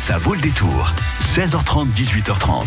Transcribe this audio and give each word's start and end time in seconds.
Ça 0.00 0.16
vaut 0.16 0.32
le 0.32 0.40
détour. 0.40 0.94
16h30, 1.20 1.92
18h30. 1.92 2.64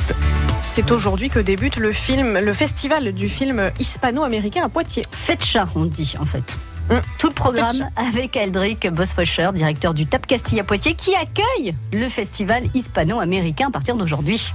C'est 0.62 0.92
aujourd'hui 0.92 1.32
que 1.32 1.40
débute 1.40 1.78
le 1.78 1.92
film, 1.92 2.38
le 2.38 2.54
festival 2.54 3.12
du 3.12 3.28
film 3.28 3.72
hispano-américain 3.80 4.64
à 4.64 4.70
Poitiers. 4.70 5.04
Fetcha, 5.10 5.68
on 5.74 5.86
dit 5.86 6.14
en 6.20 6.26
fait. 6.26 6.60
Hum, 6.94 7.02
Tout 7.18 7.28
le 7.30 7.34
programme 7.34 7.90
avec 7.96 8.38
Aldric 8.38 8.88
Bosfrescher, 8.92 9.50
directeur 9.56 9.94
du 9.96 10.06
TAP 10.06 10.28
Castilla 10.28 10.64
Poitiers, 10.64 10.94
qui 10.94 11.16
accueille 11.16 11.74
le 11.92 12.08
festival 12.08 12.64
hispano-américain 12.76 13.68
à 13.70 13.72
partir 13.72 13.96
d'aujourd'hui. 13.96 14.54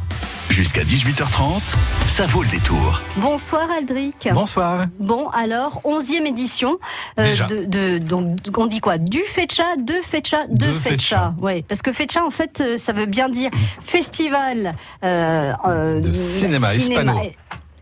Jusqu'à 0.51 0.83
18h30, 0.85 1.61
ça 2.07 2.27
vaut 2.27 2.43
le 2.43 2.49
détour. 2.49 3.01
Bonsoir 3.17 3.67
Aldric. 3.77 4.29
Bonsoir. 4.33 4.87
Bon, 5.01 5.29
alors, 5.31 5.81
11e 5.85 6.27
édition. 6.27 6.79
euh, 7.19 7.23
Déjà. 7.25 7.47
de, 7.47 7.65
de- 7.65 7.99
donc, 7.99 8.39
on 8.57 8.67
dit 8.67 8.81
quoi? 8.81 8.99
Du 8.99 9.19
Fetcha, 9.21 9.77
de 9.77 9.95
Fetcha, 10.03 10.47
de, 10.49 10.55
De 10.55 10.73
Fetcha. 10.73 10.91
Fetcha. 10.91 11.35
Oui, 11.43 11.63
parce 11.65 11.83
que 11.83 11.93
Fetcha, 11.93 12.25
en 12.25 12.31
fait, 12.31 12.61
euh, 12.61 12.77
ça 12.77 12.93
veut 12.93 13.07
bien 13.07 13.29
dire 13.29 13.51
festival 13.85 14.75
euh, 15.05 15.53
euh, 15.67 16.01
De 16.01 16.13
cinéma 16.13 16.73
hispano- 16.75 17.21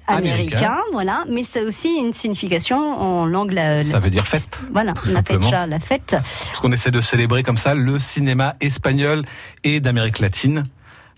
américain, 0.06 0.56
américain. 0.58 0.76
voilà, 0.92 1.24
mais 1.28 1.42
c'est 1.42 1.62
aussi 1.62 1.88
une 1.96 2.12
signification 2.12 2.76
en 3.00 3.26
langue 3.26 3.52
la, 3.52 3.82
Ça 3.82 3.98
veut 3.98 4.10
dire 4.10 4.26
fête. 4.26 4.48
voilà, 4.72 4.92
tout 4.92 5.08
la. 5.12 5.22
Fetcha, 5.22 5.66
la 5.66 5.78
fête. 5.78 6.16
Parce 6.18 6.60
qu'on 6.60 6.72
essaie 6.72 6.90
de 6.90 7.00
célébrer 7.00 7.42
comme 7.42 7.56
ça 7.58 7.74
le 7.74 7.98
cinéma 7.98 8.54
espagnol 8.60 9.24
et 9.64 9.80
d'Amérique 9.80 10.18
latine. 10.20 10.62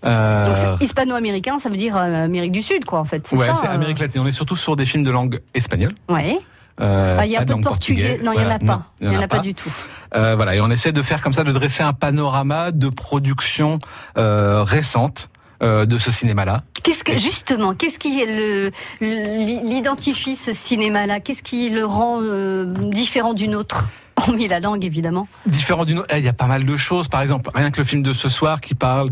Euh, 0.05 0.71
Donc 0.71 0.81
hispano-américain, 0.81 1.59
ça 1.59 1.69
veut 1.69 1.75
dire 1.77 1.97
euh, 1.97 2.23
Amérique 2.25 2.53
du 2.53 2.61
Sud, 2.61 2.85
quoi, 2.85 2.99
en 2.99 3.05
fait. 3.05 3.29
ouais, 3.33 3.47
c'est 3.53 3.67
euh, 3.67 3.71
Amérique 3.73 3.99
latine. 3.99 4.21
On 4.21 4.27
est 4.27 4.31
surtout 4.31 4.55
sur 4.55 4.75
des 4.75 4.85
films 4.85 5.03
de 5.03 5.11
langue 5.11 5.41
espagnole. 5.53 5.93
Ouais. 6.07 6.37
Euh, 6.81 7.17
Ah, 7.19 7.25
Il 7.25 7.31
y 7.31 7.35
a 7.35 7.39
pas 7.39 7.43
un 7.43 7.55
peu 7.57 7.61
de 7.61 7.63
portugais. 7.67 8.09
portugais. 8.11 8.23
Non, 8.25 8.31
il 8.31 8.39
n'y 8.39 8.45
en 8.45 8.49
a 8.55 8.59
pas. 8.59 8.85
Il 9.01 9.09
n'y 9.09 9.17
en 9.17 9.21
a 9.21 9.27
pas 9.27 9.39
du 9.39 9.53
tout. 9.53 9.69
Euh, 10.15 10.35
voilà, 10.37 10.55
et 10.55 10.61
on 10.61 10.71
essaie 10.71 10.93
de 10.93 11.01
faire 11.03 11.21
comme 11.21 11.33
ça, 11.33 11.43
de 11.43 11.51
dresser 11.51 11.83
un 11.83 11.91
panorama 11.93 12.71
de 12.71 12.87
production 12.87 13.79
euh, 14.17 14.63
récente 14.63 15.29
euh, 15.61 15.85
de 15.85 15.97
ce 15.97 16.11
cinéma-là. 16.11 16.63
Qu'est-ce 16.83 17.03
que 17.03 17.17
justement, 17.17 17.73
qu'est-ce 17.73 17.99
qui 17.99 18.23
l'identifie 19.01 20.35
ce 20.35 20.53
cinéma-là? 20.53 21.19
Qu'est-ce 21.19 21.43
qui 21.43 21.69
le 21.69 21.85
rend 21.85 22.19
euh, 22.21 22.65
différent 22.65 23.33
d'une 23.33 23.55
autre? 23.55 23.89
Hormis 24.15 24.47
la 24.47 24.59
langue, 24.59 24.83
évidemment. 24.85 25.27
Différent 25.45 25.85
d'une 25.85 25.99
autre. 25.99 26.07
Eh, 26.13 26.19
Il 26.19 26.25
y 26.25 26.29
a 26.29 26.33
pas 26.33 26.47
mal 26.47 26.65
de 26.65 26.77
choses. 26.77 27.07
Par 27.07 27.21
exemple, 27.21 27.49
rien 27.53 27.71
que 27.71 27.79
le 27.79 27.85
film 27.85 28.03
de 28.03 28.13
ce 28.13 28.27
soir 28.29 28.59
qui 28.59 28.75
parle 28.75 29.11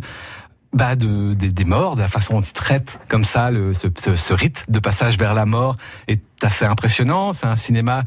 bah, 0.74 0.96
de, 0.96 1.34
des, 1.34 1.50
des 1.52 1.66
morts, 1.66 1.96
de 1.96 2.02
la 2.02 2.08
façon 2.08 2.36
dont 2.36 2.42
il 2.42 2.52
traite 2.52 3.00
comme 3.08 3.24
ça 3.24 3.52
le, 3.52 3.74
ce, 3.74 3.88
ce, 3.98 4.16
ce 4.16 4.34
rite 4.34 4.66
de 4.68 4.80
passage 4.80 5.18
vers 5.18 5.34
la 5.34 5.46
mort 5.46 5.78
est 6.08 6.22
assez 6.44 6.66
impressionnant. 6.66 7.34
C'est 7.34 7.46
un 7.48 7.56
cinéma 7.56 8.04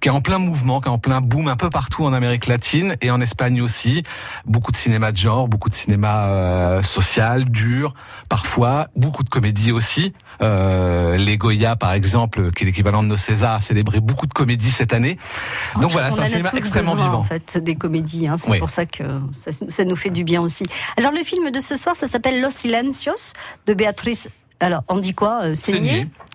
qui 0.00 0.08
est 0.08 0.12
en 0.12 0.20
plein 0.20 0.38
mouvement, 0.38 0.80
qui 0.80 0.88
est 0.88 0.92
en 0.92 0.98
plein 0.98 1.20
boom 1.20 1.48
un 1.48 1.56
peu 1.56 1.70
partout 1.70 2.04
en 2.04 2.12
Amérique 2.12 2.46
latine 2.46 2.96
et 3.00 3.10
en 3.10 3.20
Espagne 3.20 3.60
aussi. 3.62 4.02
Beaucoup 4.46 4.72
de 4.72 4.76
cinéma 4.76 5.12
de 5.12 5.16
genre, 5.16 5.48
beaucoup 5.48 5.68
de 5.68 5.74
cinéma 5.74 6.26
euh, 6.26 6.82
social, 6.82 7.44
dur, 7.44 7.94
parfois. 8.28 8.88
Beaucoup 8.96 9.22
de 9.24 9.28
comédies 9.30 9.72
aussi. 9.72 10.12
Euh, 10.42 11.16
les 11.16 11.36
Goya, 11.36 11.76
par 11.76 11.92
exemple, 11.92 12.50
qui 12.52 12.64
est 12.64 12.66
l'équivalent 12.66 13.02
de 13.02 13.08
nos 13.08 13.16
Césars, 13.16 13.54
a 13.54 13.60
célébré 13.60 14.00
beaucoup 14.00 14.26
de 14.26 14.32
comédies 14.32 14.70
cette 14.70 14.92
année. 14.92 15.18
Donc 15.80 15.90
voilà, 15.90 16.10
c'est 16.10 16.20
un 16.20 16.26
cinéma 16.26 16.50
extrêmement 16.54 16.92
besoin, 16.92 17.06
vivant. 17.08 17.18
En 17.20 17.24
fait, 17.24 17.58
des 17.58 17.76
comédies. 17.76 18.26
hein. 18.28 18.36
C'est 18.38 18.50
Oui. 18.50 18.58
pour 18.58 18.70
ça 18.70 18.86
que 18.86 19.04
ça, 19.32 19.50
ça 19.52 19.84
nous 19.84 19.96
fait 19.96 20.10
du 20.10 20.24
bien 20.24 20.40
aussi. 20.42 20.64
Alors 20.96 21.12
le 21.12 21.22
film 21.22 21.50
de 21.50 21.60
ce 21.60 21.76
soir, 21.76 21.94
ça 21.96 22.08
s'appelle 22.08 22.40
Los 22.40 22.50
Silencios 22.50 23.32
de 23.66 23.74
Béatrice. 23.74 24.28
Alors 24.60 24.82
on 24.88 24.98
dit 24.98 25.14
quoi 25.14 25.40
euh, 25.44 25.54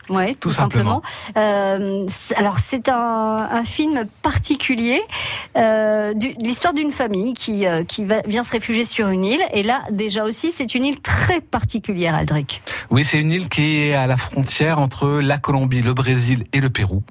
Ouais, 0.10 0.34
tout, 0.34 0.50
Tout 0.50 0.52
simplement. 0.52 1.02
Euh, 1.38 2.06
alors 2.36 2.60
c'est 2.60 2.90
un, 2.90 3.48
un 3.52 3.64
film 3.64 4.04
particulier, 4.22 5.02
euh, 5.58 6.14
du- 6.14 6.34
l'histoire 6.42 6.74
d'une 6.74 6.92
famille 6.92 7.34
qui, 7.34 7.66
euh, 7.68 7.84
qui 7.84 8.06
va- 8.06 8.22
vient 8.28 8.44
se 8.44 8.52
réfugier 8.52 8.84
sur 8.86 9.08
une 9.10 9.26
île. 9.26 9.42
Et 9.54 9.64
là, 9.64 9.82
déjà 9.92 10.24
aussi, 10.24 10.52
c'est 10.52 10.74
une 10.76 10.86
île 10.86 11.00
très 11.02 11.42
particulière, 11.42 12.16
Aldric. 12.16 12.62
Oui, 12.90 13.06
c'est 13.06 13.18
une 13.20 13.32
île 13.32 13.50
qui 13.50 13.78
est 13.84 13.94
à 13.96 14.08
la 14.08 14.18
frontière 14.18 14.80
entre 14.80 15.20
la 15.22 15.38
Colombie, 15.38 15.82
le 15.82 15.94
Brésil 15.94 16.46
et 16.54 16.60
le 16.60 16.70
Pérou. 16.70 17.04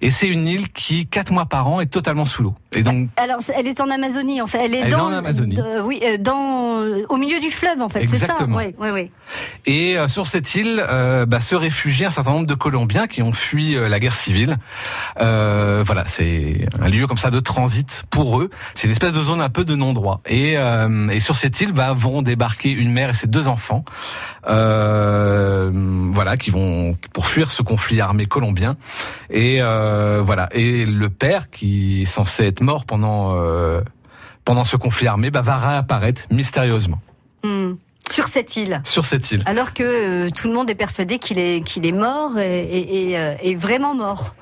Et 0.00 0.10
c'est 0.10 0.28
une 0.28 0.46
île 0.48 0.70
qui, 0.72 1.06
quatre 1.06 1.32
mois 1.32 1.46
par 1.46 1.68
an, 1.68 1.80
est 1.80 1.86
totalement 1.86 2.24
sous 2.24 2.42
l'eau. 2.42 2.54
Et 2.74 2.82
donc, 2.82 3.08
Alors, 3.16 3.38
c'est- 3.40 3.54
elle 3.56 3.66
est 3.66 3.80
en 3.80 3.90
Amazonie, 3.90 4.40
en 4.40 4.46
fait. 4.46 4.58
Elle 4.62 4.74
est, 4.74 4.78
Elle 4.78 4.86
est 4.88 4.90
dans, 4.90 5.06
en 5.06 5.12
Amazonie. 5.12 5.56
oui, 5.84 6.00
euh, 6.04 6.16
dans, 6.18 6.82
au 7.08 7.16
milieu 7.16 7.38
du 7.40 7.50
fleuve, 7.50 7.80
en 7.80 7.88
fait. 7.88 8.00
C'est 8.06 8.16
ça. 8.16 8.26
Exactement. 8.26 8.56
Oui, 8.56 8.74
oui, 8.78 8.88
oui. 8.92 9.10
et 9.66 9.96
sur 10.08 10.26
cette 10.26 10.54
île, 10.54 10.84
bah, 11.28 11.40
se 11.40 11.54
réfugient 11.54 12.06
un 12.06 12.10
certain 12.10 12.30
nombre 12.32 12.39
de 12.46 12.54
Colombiens 12.54 13.06
qui 13.06 13.22
ont 13.22 13.32
fui 13.32 13.76
euh, 13.76 13.88
la 13.88 13.98
guerre 13.98 14.14
civile. 14.14 14.58
Euh, 15.20 15.82
voilà, 15.84 16.06
c'est 16.06 16.66
un 16.80 16.88
lieu 16.88 17.06
comme 17.06 17.18
ça 17.18 17.30
de 17.30 17.40
transit 17.40 18.04
pour 18.10 18.40
eux. 18.40 18.50
C'est 18.74 18.86
une 18.86 18.92
espèce 18.92 19.12
de 19.12 19.22
zone 19.22 19.40
un 19.40 19.48
peu 19.48 19.64
de 19.64 19.74
non-droit. 19.74 20.20
Et, 20.26 20.58
euh, 20.58 21.18
sur 21.20 21.36
cette 21.36 21.60
île, 21.60 21.72
bah, 21.72 21.92
vont 21.94 22.22
débarquer 22.22 22.72
une 22.72 22.92
mère 22.92 23.10
et 23.10 23.14
ses 23.14 23.26
deux 23.26 23.48
enfants, 23.48 23.84
voilà, 24.44 26.36
qui 26.38 26.50
vont 26.50 26.96
pour 27.12 27.26
fuir 27.26 27.50
ce 27.50 27.62
conflit 27.62 28.00
armé 28.00 28.26
colombien. 28.26 28.76
Et 29.28 29.60
voilà, 29.60 30.48
et 30.52 30.86
le 30.86 31.10
père 31.10 31.50
qui 31.50 32.02
est 32.02 32.06
censé 32.06 32.46
être 32.46 32.62
mort 32.62 32.84
pendant 32.84 33.36
pendant 34.44 34.64
ce 34.64 34.76
conflit 34.76 35.06
armé, 35.06 35.30
bah, 35.30 35.42
va 35.42 35.56
réapparaître 35.56 36.24
mystérieusement 36.30 37.00
Hmm. 37.42 37.74
Sur 38.10 38.28
cette 38.28 38.56
île. 38.56 38.80
sur 38.84 39.04
cette 39.06 39.30
île. 39.30 39.42
Alors 39.46 39.72
que 39.72 39.82
euh, 39.84 40.30
tout 40.30 40.48
le 40.48 40.54
monde 40.54 40.68
est 40.70 40.74
persuadé 40.74 41.18
qu'il 41.18 41.38
est, 41.38 41.64
qu'il 41.64 41.86
est 41.86 41.92
mort 41.92 42.38
et, 42.38 42.62
et- 42.64 43.10
et, 43.10 43.18
euh, 43.18 43.34
et 43.42 43.54
vraiment 43.54 43.94
mort. 43.94 44.34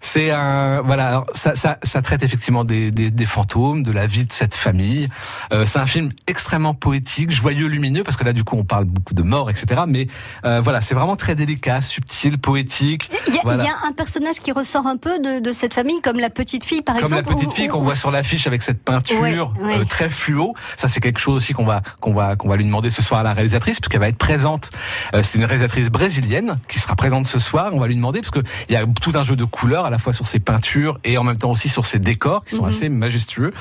C'est 0.00 0.30
un 0.30 0.82
voilà, 0.82 1.08
alors 1.08 1.26
ça, 1.34 1.54
ça, 1.56 1.78
ça 1.82 2.02
traite 2.02 2.22
effectivement 2.22 2.64
des, 2.64 2.90
des, 2.90 3.10
des 3.10 3.26
fantômes, 3.26 3.82
de 3.82 3.92
la 3.92 4.06
vie 4.06 4.26
de 4.26 4.32
cette 4.32 4.54
famille. 4.54 5.08
Euh, 5.52 5.64
c'est 5.66 5.78
un 5.78 5.86
film 5.86 6.10
extrêmement 6.26 6.74
poétique, 6.74 7.30
joyeux, 7.30 7.66
lumineux, 7.66 8.02
parce 8.02 8.16
que 8.16 8.24
là 8.24 8.32
du 8.32 8.44
coup 8.44 8.56
on 8.56 8.64
parle 8.64 8.84
beaucoup 8.84 9.14
de 9.14 9.22
mort, 9.22 9.50
etc. 9.50 9.82
Mais 9.86 10.06
euh, 10.44 10.60
voilà, 10.60 10.80
c'est 10.80 10.94
vraiment 10.94 11.16
très 11.16 11.34
délicat, 11.34 11.80
subtil, 11.80 12.38
poétique. 12.38 13.10
Il 13.28 13.34
y, 13.34 13.38
a, 13.38 13.40
Voilà. 13.44 13.62
il 13.64 13.66
y 13.66 13.70
a 13.70 13.88
un 13.88 13.92
personnage 13.92 14.36
qui 14.40 14.52
ressort 14.52 14.86
un 14.86 14.96
peu 14.96 15.18
de, 15.18 15.40
de 15.40 15.52
cette 15.52 15.74
famille, 15.74 16.00
comme 16.02 16.18
la 16.18 16.30
petite 16.30 16.64
fille, 16.64 16.82
par 16.82 16.96
Comme 16.96 17.04
exemple. 17.04 17.28
la 17.28 17.34
petite 17.34 17.52
fille 17.52 17.68
qu'on 17.68 17.80
voit 17.80 17.94
sur 17.96 18.10
l'affiche 18.10 18.46
avec 18.46 18.62
cette 18.62 18.82
peinture 18.82 19.20
Ouais, 19.20 19.38
ouais. 19.60 19.78
euh, 19.80 19.84
très 19.84 20.10
fluo. 20.10 20.54
Ça, 20.76 20.88
c'est 20.88 21.00
quelque 21.00 21.20
chose 21.20 21.34
aussi 21.36 21.52
qu'on 21.52 21.64
va 21.64 21.82
qu'on 22.00 22.12
va 22.12 22.36
qu'on 22.36 22.48
va 22.48 22.56
lui 22.56 22.64
demander 22.64 22.90
ce 22.90 23.02
soir 23.02 23.20
à 23.20 23.22
la 23.22 23.32
réalisatrice, 23.32 23.80
puisqu'elle 23.80 24.00
va 24.00 24.08
être 24.08 24.18
présente. 24.18 24.70
Euh, 25.14 25.22
c'est 25.22 25.38
une 25.38 25.44
réalisatrice 25.44 25.88
brésilienne 25.90 26.58
qui 26.68 26.78
sera 26.78 26.96
présente 26.96 27.26
ce 27.26 27.38
soir. 27.38 27.70
On 27.72 27.80
va 27.80 27.86
lui 27.86 27.94
demander 27.96 28.20
parce 28.20 28.30
que 28.30 28.40
il 28.68 28.72
y 28.74 28.76
a 28.76 28.84
tout 29.00 29.12
un 29.14 29.22
jeu 29.24 29.36
de 29.36 29.44
couleurs 29.64 29.86
à 29.86 29.90
la 29.90 29.96
fois 29.98 30.12
sur 30.12 30.26
ses 30.26 30.40
peintures 30.40 30.98
et 31.04 31.16
en 31.16 31.24
même 31.24 31.38
temps 31.38 31.50
aussi 31.50 31.70
sur 31.70 31.86
ses 31.86 31.98
décors 31.98 32.44
qui 32.44 32.54
sont 32.54 32.64
Mhm. 32.64 32.68
assez 32.68 32.88
majestueux. 32.90 33.52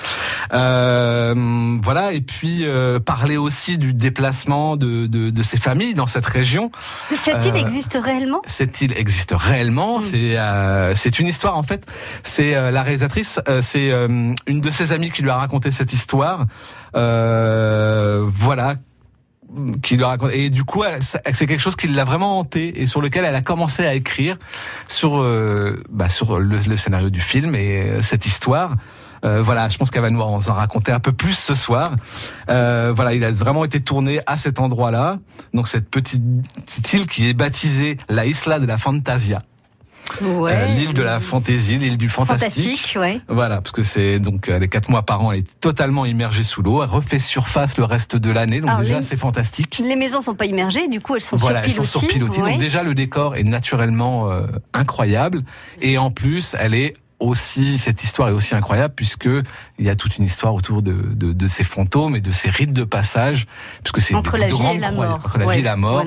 Euh, 0.54 1.34
voilà. 1.82 2.12
Et 2.12 2.20
puis 2.22 2.66
euh, 2.66 3.00
parler 3.00 3.38
aussi 3.38 3.78
du 3.78 3.94
déplacement 3.94 4.76
de, 4.76 5.08
de 5.08 5.30
de 5.30 5.44
ces 5.44 5.58
familles 5.58 5.94
dans 5.94 6.08
cette 6.08 6.26
région. 6.26 6.72
Cette 7.24 7.46
île 7.46 7.54
Euh, 7.56 7.66
existe 7.66 7.98
réellement? 8.02 8.42
Cette 8.48 8.82
île 8.82 8.94
existe 8.98 9.34
réellement. 9.36 10.00
Mm. 10.00 10.02
C'est 10.02 10.38
euh, 10.38 10.94
c'est 10.96 11.20
une 11.20 11.28
histoire 11.28 11.56
en 11.58 11.64
fait. 11.64 11.86
C'est 12.24 12.54
euh, 12.56 12.70
la 12.72 12.84
réalisatrice, 12.84 13.40
euh, 13.48 13.62
c'est 13.62 13.90
euh, 13.92 14.34
une 14.48 14.60
de 14.60 14.72
ses 14.72 14.92
amies 14.92 15.12
qui 15.12 15.22
lui 15.22 15.30
a 15.30 15.36
raconté 15.38 15.72
cette 15.72 15.94
histoire. 15.94 16.46
Euh, 16.96 18.24
voilà 18.28 18.76
qui 19.82 19.98
lui 19.98 20.04
a 20.04 20.08
raconté 20.08 20.46
et 20.46 20.50
du 20.50 20.64
coup 20.64 20.84
c'est 21.00 21.46
quelque 21.48 21.60
chose 21.60 21.76
qui 21.76 21.88
l'a 21.88 22.04
vraiment 22.04 22.40
hanté 22.40 22.82
et 22.82 22.88
sur 22.88 23.02
lequel 23.02 23.26
elle 23.26 23.36
a 23.36 23.42
commencé 23.42 23.86
à 23.86 23.94
écrire 23.94 24.38
sur 24.88 25.20
euh, 25.20 25.82
bah, 25.90 26.10
sur 26.10 26.40
le, 26.40 26.78
scénario 26.78 27.10
du 27.10 27.22
film 27.22 27.56
et 27.56 27.82
euh, 27.82 28.02
cette 28.02 28.26
histoire. 28.26 28.76
Euh, 29.24 29.42
voilà, 29.42 29.70
je 29.70 29.78
pense 29.78 29.90
qu'elle 29.90 30.02
va 30.02 30.10
nous 30.10 30.22
en 30.22 30.38
raconter 30.38 30.92
un 30.92 31.00
peu 31.00 31.14
plus 31.14 31.38
ce 31.38 31.56
soir. 31.56 31.96
Euh, 32.50 32.92
voilà, 32.94 33.14
il 33.14 33.24
a 33.24 33.32
vraiment 33.32 33.64
été 33.64 33.80
tourné 33.80 34.20
à 34.26 34.38
cet 34.38 34.60
endroit-là, 34.60 35.20
donc 35.54 35.68
cette 35.68 35.90
petite 35.90 36.22
île 36.94 37.08
qui 37.08 37.30
est 37.30 37.34
baptisée 37.34 37.98
la 38.10 38.26
Isla 38.26 38.60
de 38.60 38.66
la 38.66 38.78
Fantasia, 38.78 39.40
Ouais. 40.22 40.52
Euh, 40.54 40.66
l'île 40.76 40.94
de 40.94 41.02
la 41.02 41.20
fantaisie, 41.20 41.78
l'île 41.78 41.98
du 41.98 42.10
fantastique. 42.10 42.64
Fantastique, 42.64 42.96
ouais. 43.00 43.20
Voilà, 43.28 43.58
parce 43.62 43.72
que 43.72 43.84
c'est 43.84 44.20
donc 44.20 44.48
euh, 44.50 44.60
les 44.60 44.68
quatre 44.68 44.90
mois 44.90 45.02
par 45.04 45.24
an, 45.24 45.32
elle 45.32 45.40
est 45.40 45.60
totalement 45.60 46.06
immergée 46.06 46.44
sous 46.44 46.62
l'eau. 46.62 46.84
Elle 46.84 46.90
refait 46.90 47.20
surface 47.20 47.78
le 47.78 47.84
reste 47.86 48.16
de 48.16 48.30
l'année, 48.32 48.60
donc 48.62 48.70
Alors, 48.70 48.82
déjà 48.82 48.98
les- 48.98 49.02
c'est 49.02 49.18
fantastique. 49.18 49.82
Les 49.84 49.96
maisons 49.96 50.22
sont 50.22 50.36
pas 50.36 50.46
immergées, 50.46 50.88
du 50.88 51.00
coup 51.02 51.16
elles 51.16 51.22
sont 51.22 51.38
Voilà, 51.38 51.64
elles 51.64 51.72
sont 51.72 51.84
surpilotées. 51.84 52.20
surpilotées. 52.20 52.42
ouais. 52.44 52.52
Donc 52.52 52.60
déjà 52.60 52.84
le 52.84 52.94
décor 52.94 53.36
est 53.36 53.44
naturellement 53.44 54.30
euh, 54.32 54.46
incroyable 54.74 55.44
et 55.82 55.98
en 55.98 56.12
plus 56.12 56.56
elle 56.60 56.74
est 56.76 56.94
aussi 57.20 57.78
cette 57.80 58.04
histoire 58.04 58.28
est 58.28 58.34
aussi 58.34 58.54
incroyable 58.54 58.94
puisque 58.96 59.30
il 59.80 59.86
y 59.86 59.90
a 59.90 59.96
toute 59.96 60.18
une 60.18 60.26
histoire 60.26 60.54
autour 60.54 60.82
de, 60.82 60.92
de, 60.92 61.32
de 61.32 61.48
ces 61.48 61.64
fantômes 61.64 62.18
et 62.18 62.22
de 62.22 62.32
ces 62.34 62.50
rites 62.50 62.74
de 62.74 62.84
passage 62.84 63.48
puisque 63.82 64.02
c'est 64.02 64.14
Entre 64.14 64.34
de 64.36 64.42
la 64.42 64.48
vie 64.48 64.54
et 64.76 64.78
la 64.80 64.92
mort. 64.92 65.16
entre 65.16 65.38
la 65.38 65.46
vie 65.48 65.60
et 65.60 65.64
la 65.64 65.78
mort 65.78 66.04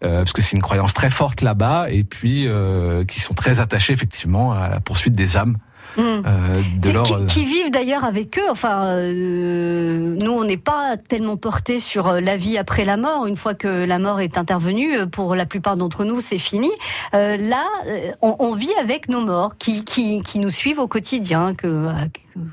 parce 0.00 0.32
que 0.32 0.42
c'est 0.42 0.56
une 0.56 0.62
croyance 0.62 0.94
très 0.94 1.10
forte 1.10 1.42
là-bas 1.42 1.90
et 1.90 2.04
puis 2.04 2.44
euh, 2.46 3.04
qui 3.04 3.20
sont 3.20 3.34
très 3.34 3.60
attachés 3.60 3.92
effectivement 3.92 4.52
à 4.52 4.68
la 4.68 4.80
poursuite 4.80 5.14
des 5.14 5.36
âmes 5.36 5.56
Mm. 5.96 6.00
euh, 6.00 6.62
de 6.80 6.90
leur 6.90 7.02
qui, 7.04 7.14
euh, 7.14 7.26
qui 7.26 7.44
vivent 7.44 7.70
d'ailleurs 7.70 8.04
avec 8.04 8.38
eux. 8.38 8.48
Enfin, 8.50 8.86
euh, 8.86 10.16
nous, 10.22 10.30
on 10.30 10.44
n'est 10.44 10.56
pas 10.56 10.96
tellement 10.96 11.36
porté 11.36 11.80
sur 11.80 12.06
euh, 12.08 12.20
la 12.20 12.36
vie 12.36 12.58
après 12.58 12.84
la 12.84 12.96
mort. 12.96 13.26
Une 13.26 13.36
fois 13.36 13.54
que 13.54 13.84
la 13.84 13.98
mort 13.98 14.20
est 14.20 14.38
intervenue, 14.38 14.96
euh, 14.96 15.06
pour 15.06 15.34
la 15.34 15.46
plupart 15.46 15.76
d'entre 15.76 16.04
nous, 16.04 16.20
c'est 16.20 16.38
fini. 16.38 16.70
Euh, 17.14 17.36
là, 17.36 17.64
euh, 17.88 18.12
on, 18.22 18.36
on 18.38 18.54
vit 18.54 18.72
avec 18.80 19.08
nos 19.08 19.24
morts 19.24 19.56
qui, 19.58 19.84
qui, 19.84 20.20
qui 20.22 20.38
nous 20.38 20.50
suivent 20.50 20.78
au 20.78 20.88
quotidien, 20.88 21.54
que, 21.54 21.66
euh, 21.66 21.92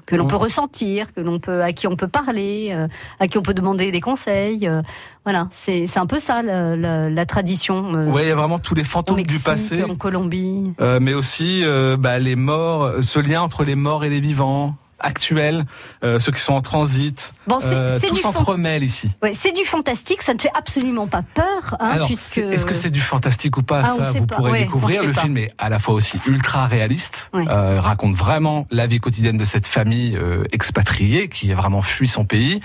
que 0.05 0.15
l'on 0.15 0.27
peut 0.27 0.35
ressentir, 0.35 1.13
que 1.13 1.21
l'on 1.21 1.39
peut, 1.39 1.61
à 1.63 1.73
qui 1.73 1.87
on 1.87 1.95
peut 1.95 2.07
parler, 2.07 2.69
euh, 2.71 2.87
à 3.19 3.27
qui 3.27 3.37
on 3.37 3.41
peut 3.41 3.53
demander 3.53 3.91
des 3.91 4.01
conseils. 4.01 4.67
euh, 4.67 4.81
voilà, 5.25 5.47
c'est 5.51 5.85
un 5.97 6.05
peu 6.05 6.19
ça 6.19 6.41
la, 6.41 6.75
la- 6.75 7.09
la 7.09 7.25
tradition. 7.25 7.93
euh, 7.95 8.11
Ouais, 8.11 8.25
il 8.25 8.29
y 8.29 8.31
a 8.31 8.35
vraiment 8.35 8.59
tous 8.59 8.75
les 8.75 8.83
fantômes 8.83 9.17
Mexique, 9.17 9.37
du 9.39 9.43
passé, 9.43 9.83
en 9.83 9.95
Colombie. 9.95 10.71
mais 11.01 11.13
aussi 11.13 11.63
bah, 11.99 12.19
les 12.19 12.35
morts, 12.35 12.91
ce 13.01 13.19
lien 13.19 13.41
entre 13.41 13.63
les 13.63 13.75
morts 13.75 14.03
et 14.05 14.09
les 14.09 14.19
vivants 14.21 14.75
actuels, 14.99 15.65
euh, 16.03 16.19
ceux 16.19 16.31
qui 16.31 16.41
sont 16.41 16.53
en 16.53 16.61
transit. 16.61 17.33
Bon, 17.47 17.59
c'est 17.59 17.73
Euh, 17.73 17.99
tout 17.99 18.15
s'entremêle 18.15 18.83
ici. 18.83 19.09
ouais, 19.23 19.31
c'est 19.33 19.51
du 19.51 19.63
fantastique, 19.63 20.21
ça 20.21 20.33
ne 20.33 20.39
fait 20.39 20.51
absolument 20.53 21.07
pas 21.07 21.21
peur, 21.33 21.75
hein, 21.79 21.89
Alors, 21.91 22.07
puisque 22.07 22.23
c'est- 22.23 22.41
est-ce 22.41 22.65
que 22.65 22.73
c'est 22.73 22.89
du 22.89 23.01
fantastique 23.01 23.57
ou 23.57 23.63
pas? 23.63 23.81
Ah, 23.83 24.03
Ça, 24.03 24.11
vous 24.11 24.25
pas. 24.25 24.35
pourrez 24.35 24.51
Ouais, 24.51 24.59
découvrir. 24.59 25.03
Le 25.03 25.13
pas. 25.13 25.21
film 25.21 25.37
est 25.37 25.51
à 25.57 25.69
la 25.69 25.79
fois 25.79 25.93
aussi 25.93 26.19
ultra 26.25 26.65
réaliste, 26.67 27.29
Ouais. 27.33 27.45
euh, 27.49 27.79
raconte 27.79 28.15
vraiment 28.15 28.65
la 28.71 28.87
vie 28.87 28.99
quotidienne 28.99 29.37
de 29.37 29.45
cette 29.45 29.67
famille 29.67 30.15
euh, 30.17 30.43
expatriée 30.51 31.29
qui 31.29 31.51
a 31.51 31.55
vraiment 31.55 31.81
fui 31.81 32.07
son 32.07 32.25
pays. 32.25 32.59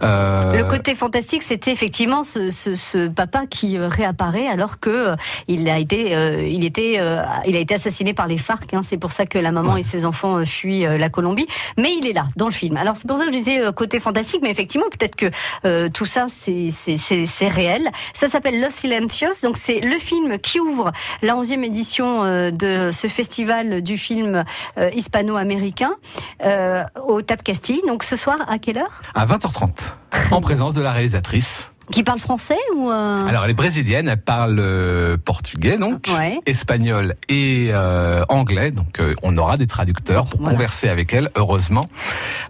Le 0.00 0.62
côté 0.68 0.94
fantastique, 0.94 1.42
c'était 1.42 1.72
effectivement 1.72 2.22
ce, 2.22 2.50
ce, 2.50 2.74
ce 2.74 3.08
papa 3.08 3.46
qui 3.46 3.78
réapparaît 3.78 4.46
alors 4.46 4.78
que 4.80 4.90
euh, 5.12 5.16
il 5.48 5.68
a 5.68 5.78
été, 5.78 6.12
il 6.50 6.64
était, 6.64 7.00
il 7.46 7.56
a 7.56 7.58
été 7.58 7.74
assassiné 7.74 8.14
par 8.14 8.26
les 8.26 8.38
FARC. 8.38 8.72
Hein, 8.74 8.82
c'est 8.82 8.98
pour 8.98 9.12
ça 9.12 9.26
que 9.26 9.38
la 9.38 9.52
maman 9.52 9.76
et 9.76 9.82
ses 9.82 10.04
enfants 10.04 10.44
fuient 10.44 10.82
la 10.98 11.08
Colombie. 11.10 11.46
Mais 11.78 11.94
il 11.96 12.06
est 12.06 12.12
là 12.12 12.26
dans 12.36 12.46
le 12.46 12.52
film. 12.52 12.76
Alors 12.76 12.96
c'est 12.96 13.06
pour 13.06 13.18
ça 13.18 13.26
que 13.26 13.32
je 13.32 13.38
disais 13.38 13.60
euh, 13.60 13.72
côté 13.72 14.00
fantastique, 14.00 14.40
mais 14.42 14.50
effectivement 14.50 14.86
peut-être 14.90 15.16
que 15.16 15.30
euh, 15.64 15.88
tout 15.88 16.06
ça 16.06 16.26
c'est 16.28 16.70
c'est 16.70 16.96
c'est 16.96 17.26
c'est 17.26 17.48
réel. 17.48 17.90
Ça 18.12 18.28
s'appelle 18.28 18.60
Los 18.60 18.70
Silencios. 18.70 19.42
Donc 19.42 19.56
c'est 19.56 19.80
le 19.80 19.98
film 19.98 20.38
qui 20.38 20.60
ouvre 20.60 20.92
la 21.22 21.34
11e 21.34 21.64
édition 21.64 22.24
euh, 22.24 22.50
de 22.50 22.90
ce 22.92 23.06
festival 23.06 23.82
du 23.82 23.98
film 23.98 24.44
euh, 24.78 24.90
hispano-américain 24.94 25.92
euh, 26.44 26.84
au 27.06 27.22
Tap 27.22 27.42
Castille. 27.42 27.80
Donc 27.86 28.04
ce 28.04 28.16
soir 28.16 28.38
à 28.48 28.58
quelle 28.58 28.78
heure? 28.78 29.02
À 29.14 29.26
20h30, 29.26 29.70
en 30.30 30.40
présence 30.40 30.74
de 30.74 30.82
la 30.82 30.92
réalisatrice. 30.92 31.70
Qui 31.92 32.02
parle 32.04 32.18
français 32.20 32.56
ou 32.76 32.90
euh... 32.90 33.26
Alors 33.26 33.44
elle 33.44 33.50
est 33.50 33.54
brésilienne, 33.54 34.08
elle 34.08 34.20
parle 34.22 34.58
euh, 34.60 35.16
portugais 35.16 35.76
donc, 35.78 36.06
Ouais. 36.16 36.38
espagnol 36.46 37.14
et 37.28 37.70
euh, 37.72 38.24
anglais. 38.28 38.70
Donc 38.70 39.00
on 39.22 39.36
aura 39.36 39.56
des 39.56 39.66
traducteurs 39.66 40.26
pour 40.26 40.40
Voilà. 40.40 40.54
converser 40.56 40.88
avec 40.88 41.12
elle, 41.12 41.30
heureusement. 41.36 41.84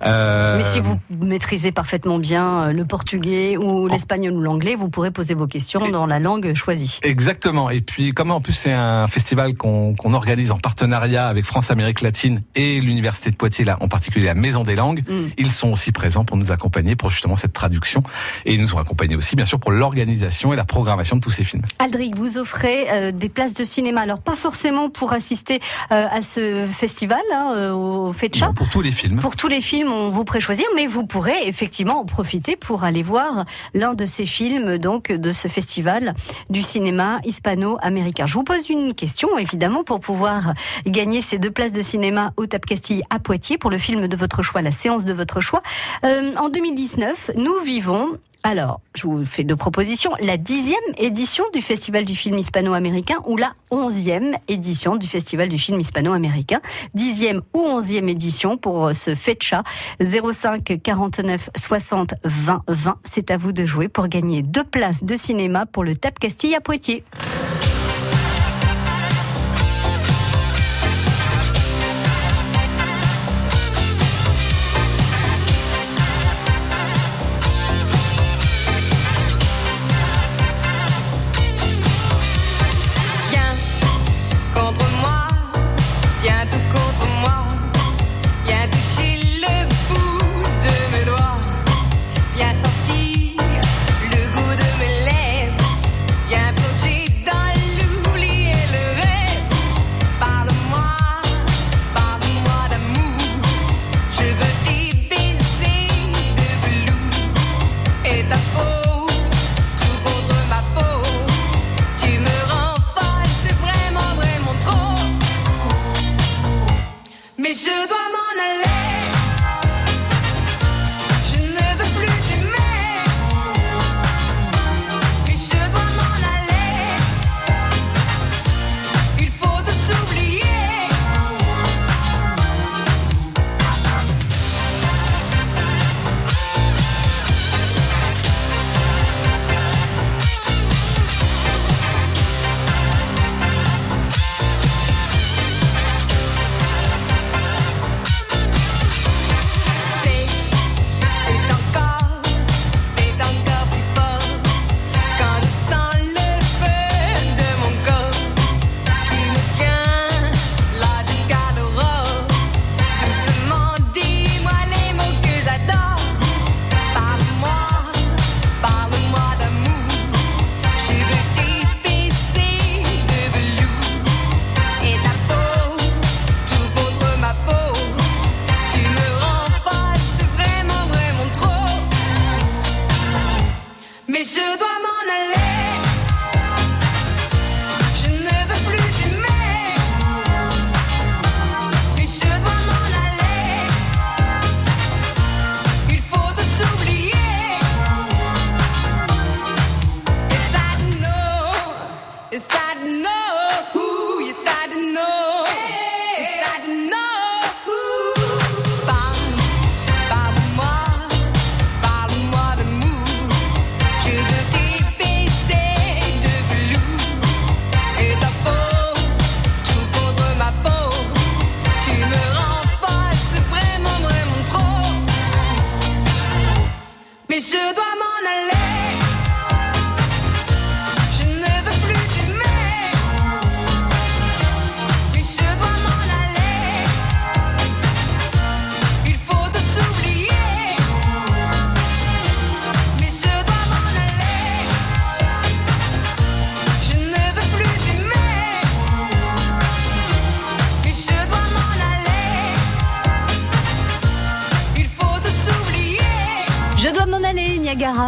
Mais 0.03 0.63
si 0.63 0.81
vous 0.81 0.99
maîtrisez 1.11 1.73
parfaitement 1.73 2.19
bien 2.19 2.73
le 2.73 2.85
portugais 2.85 3.57
ou 3.57 3.87
l'espagnol 3.89 4.35
ou 4.35 4.41
l'anglais, 4.41 4.75
vous 4.75 4.89
pourrez 4.89 5.11
poser 5.11 5.35
vos 5.35 5.47
questions 5.47 5.89
dans 5.91 6.07
la 6.07 6.19
langue 6.19 6.55
choisie. 6.55 6.99
Exactement. 7.03 7.71
Et 7.71 7.81
puis, 7.81 8.13
comme 8.13 8.31
en 8.31 8.41
plus 8.41 8.53
c'est 8.53 8.73
un 8.73 9.09
festival 9.09 9.55
qu'on 9.55 9.95
qu'on 9.95 10.15
organise 10.15 10.51
en 10.53 10.59
partenariat 10.59 11.27
avec 11.29 11.45
France 11.45 11.71
Amérique 11.71 12.01
Latine 12.03 12.43
et 12.55 12.81
l'Université 12.81 13.31
de 13.31 13.37
Poitiers, 13.37 13.65
là, 13.65 13.77
en 13.81 13.89
particulier 13.89 14.27
la 14.27 14.35
Maison 14.35 14.63
des 14.63 14.75
Langues, 14.77 15.03
Mm. 15.09 15.27
ils 15.39 15.53
sont 15.53 15.73
aussi 15.73 15.93
présents 15.93 16.25
pour 16.25 16.37
nous 16.37 16.53
accompagner 16.53 16.95
pour 16.97 17.11
justement 17.11 17.37
cette 17.37 17.53
traduction. 17.53 18.03
Et 18.45 18.55
ils 18.55 18.61
nous 18.61 18.75
ont 18.75 18.79
accompagnés 18.79 19.17
aussi, 19.17 19.30
bien 19.37 19.45
sûr, 19.45 19.59
pour 19.59 19.71
l'organisation 19.71 20.53
et 20.53 20.57
la 20.57 20.65
programmation 20.65 21.17
de 21.17 21.21
tous 21.21 21.31
ces 21.31 21.45
films. 21.45 21.63
Aldric, 21.79 22.17
vous 22.17 22.39
offrez 22.39 22.91
euh, 22.91 23.13
des 23.13 23.29
places 23.29 23.55
de 23.55 23.65
cinéma. 23.65 24.03
Alors 24.03 24.21
pas 24.21 24.37
forcément 24.37 24.91
pour 24.91 25.13
assister 25.13 25.61
euh, 25.93 26.07
à 26.11 26.21
ce 26.21 26.67
festival, 26.71 27.21
hein, 27.33 27.53
euh, 27.57 27.73
au 27.73 28.13
FETCHA. 28.13 28.47
Non, 28.47 28.55
pour 28.55 28.69
tous 28.69 28.83
les 28.83 28.93
films. 28.93 29.21
Pour 29.21 29.37
tous 29.37 29.49
les 29.49 29.61
films, 29.61 29.93
on 29.93 30.11
vous 30.11 30.25
pourrez 30.25 30.41
choisir, 30.41 30.67
mais 30.77 30.87
vous 30.87 31.07
pourrez 31.07 31.47
effectivement 31.47 32.01
en 32.01 32.05
profiter 32.05 32.57
pour 32.57 32.85
aller 32.85 33.03
voir 33.03 33.45
l'un 33.75 33.95
de 33.95 34.07
ces 34.07 34.27
films, 34.27 34.79
donc 34.79 35.13
de 35.13 35.33
ce 35.33 35.49
festival 35.49 36.15
du 36.49 36.63
cinéma 36.63 37.21
hispano-américain. 37.25 38.27
Je 38.27 38.35
vous 38.35 38.45
pose 38.45 38.71
une 38.71 38.95
question, 38.95 39.39
évidemment, 39.39 39.85
pour 39.85 40.01
pouvoir 40.01 40.55
gagner 40.87 41.21
ces 41.21 41.39
deux 41.39 41.51
places 41.51 41.73
de 41.73 41.83
cinéma 41.83 42.33
au 42.37 42.47
Tap 42.47 42.65
Castille 42.67 43.03
à 43.11 43.19
Poitiers 43.19 43.59
pour 43.59 43.71
le 43.71 43.79
film 43.79 44.09
de 44.09 44.17
votre 44.17 44.43
choix, 44.43 44.63
la 44.63 44.71
séance 44.71 45.05
de 45.05 45.13
votre 45.13 45.41
choix. 45.41 45.63
Euh, 46.05 46.35
en 46.37 46.49
2019, 46.49 47.33
nous 47.37 47.59
vivons 47.65 48.19
alors, 48.43 48.81
je 48.95 49.03
vous 49.03 49.25
fais 49.27 49.45
deux 49.45 49.57
propositions. 49.57 50.13
La 50.21 50.39
dixième 50.39 50.79
édition 50.97 51.45
du 51.53 51.61
Festival 51.61 52.07
du 52.07 52.15
film 52.15 52.39
hispano-américain 52.39 53.17
ou 53.27 53.37
la 53.37 53.53
onzième 53.71 54.35
édition 54.49 54.97
du 54.97 55.07
Festival 55.07 55.51
du 55.51 55.59
film 55.59 55.79
hispano-américain. 55.79 56.61
Dixième 56.95 57.43
ou 57.53 57.61
onzième 57.61 58.09
édition 58.09 58.57
pour 58.57 58.87
euh, 58.87 58.93
ce 58.95 59.15
FETCHA 59.15 59.63
05 60.01 60.81
49 60.83 61.51
60 61.55 62.15
20 62.25 62.63
20. 62.67 62.99
C'est 63.05 63.31
à 63.31 63.37
vous 63.37 63.53
de 63.53 63.67
jouer 63.67 63.89
pour 63.89 64.09
gagner 64.09 64.43
deux 64.43 64.65
places 64.65 65.05
de 65.05 65.17
cinéma 65.17 65.67
pour 65.67 65.85
le 65.85 65.95
Tap 65.95 66.19
Castille 66.19 66.55
à 66.55 66.61
Poitiers. 66.61 67.05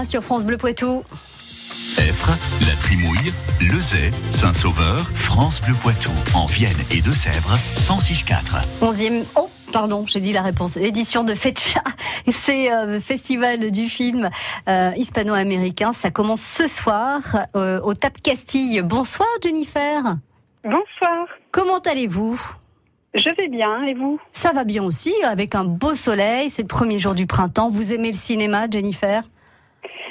Sur 0.04 0.24
France 0.24 0.44
Bleu 0.44 0.56
Poitou. 0.56 1.04
Effre, 1.98 2.30
La 2.66 2.74
Trimouille, 2.74 3.32
Lezay, 3.60 4.10
Saint-Sauveur, 4.30 5.08
France 5.14 5.60
Bleu 5.60 5.74
Poitou. 5.80 6.10
En 6.34 6.46
Vienne 6.46 6.76
et 6.90 7.00
Deux-Sèvres, 7.00 7.56
106.4. 7.78 8.62
11e. 8.80 9.24
Oh, 9.36 9.48
pardon, 9.72 10.04
j'ai 10.06 10.20
dit 10.20 10.32
la 10.32 10.42
réponse. 10.42 10.76
Édition 10.76 11.22
de 11.22 11.34
Fetcha. 11.34 11.82
C'est 12.30 12.72
euh, 12.72 12.98
festival 13.00 13.70
du 13.70 13.88
film 13.88 14.28
euh, 14.68 14.90
hispano-américain. 14.96 15.92
Ça 15.92 16.10
commence 16.10 16.42
ce 16.42 16.66
soir 16.66 17.20
euh, 17.54 17.80
au 17.82 17.94
Tap 17.94 18.20
Castille. 18.20 18.82
Bonsoir, 18.82 19.28
Jennifer. 19.42 20.16
Bonsoir, 20.64 21.26
Comment 21.52 21.78
allez-vous? 21.78 22.40
Je 23.14 23.28
vais 23.36 23.48
bien 23.48 23.84
et 23.84 23.94
vous? 23.94 24.18
Ça 24.32 24.52
va 24.52 24.64
bien 24.64 24.82
aussi, 24.82 25.14
avec 25.24 25.54
un 25.54 25.64
beau 25.64 25.94
soleil. 25.94 26.50
C'est 26.50 26.62
le 26.62 26.68
premier 26.68 26.98
jour 26.98 27.14
du 27.14 27.26
printemps. 27.26 27.68
Vous 27.68 27.92
aimez 27.92 28.10
le 28.10 28.16
cinéma, 28.16 28.66
Jennifer? 28.70 29.22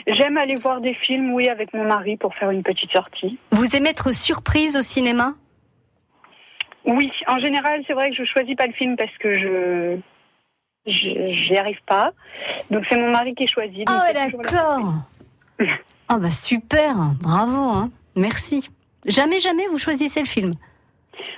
J'aime 0.07 0.37
aller 0.37 0.55
voir 0.55 0.81
des 0.81 0.93
films, 0.93 1.33
oui, 1.33 1.47
avec 1.49 1.73
mon 1.73 1.83
mari 1.85 2.17
pour 2.17 2.33
faire 2.35 2.49
une 2.51 2.63
petite 2.63 2.91
sortie. 2.91 3.37
Vous 3.51 3.75
aimez 3.75 3.89
être 3.89 4.11
surprise 4.13 4.75
au 4.77 4.81
cinéma? 4.81 5.35
Oui, 6.85 7.11
en 7.27 7.37
général, 7.39 7.83
c'est 7.85 7.93
vrai 7.93 8.09
que 8.09 8.15
je 8.15 8.23
choisis 8.25 8.55
pas 8.55 8.65
le 8.65 8.73
film 8.73 8.95
parce 8.97 9.15
que 9.19 9.33
je 9.37 9.97
j'y 10.87 11.55
arrive 11.57 11.79
pas. 11.85 12.11
Donc 12.71 12.83
c'est 12.89 12.97
mon 12.97 13.11
mari 13.11 13.35
qui 13.35 13.47
choisit. 13.47 13.87
Ah 13.87 14.05
la 14.13 14.29
d'accord. 14.29 14.93
Ah 16.13 16.17
bah 16.19 16.31
super, 16.31 16.93
bravo, 17.21 17.69
hein. 17.69 17.89
merci. 18.17 18.69
Jamais, 19.05 19.39
jamais 19.39 19.65
vous 19.67 19.77
choisissez 19.77 20.19
le 20.19 20.25
film? 20.25 20.55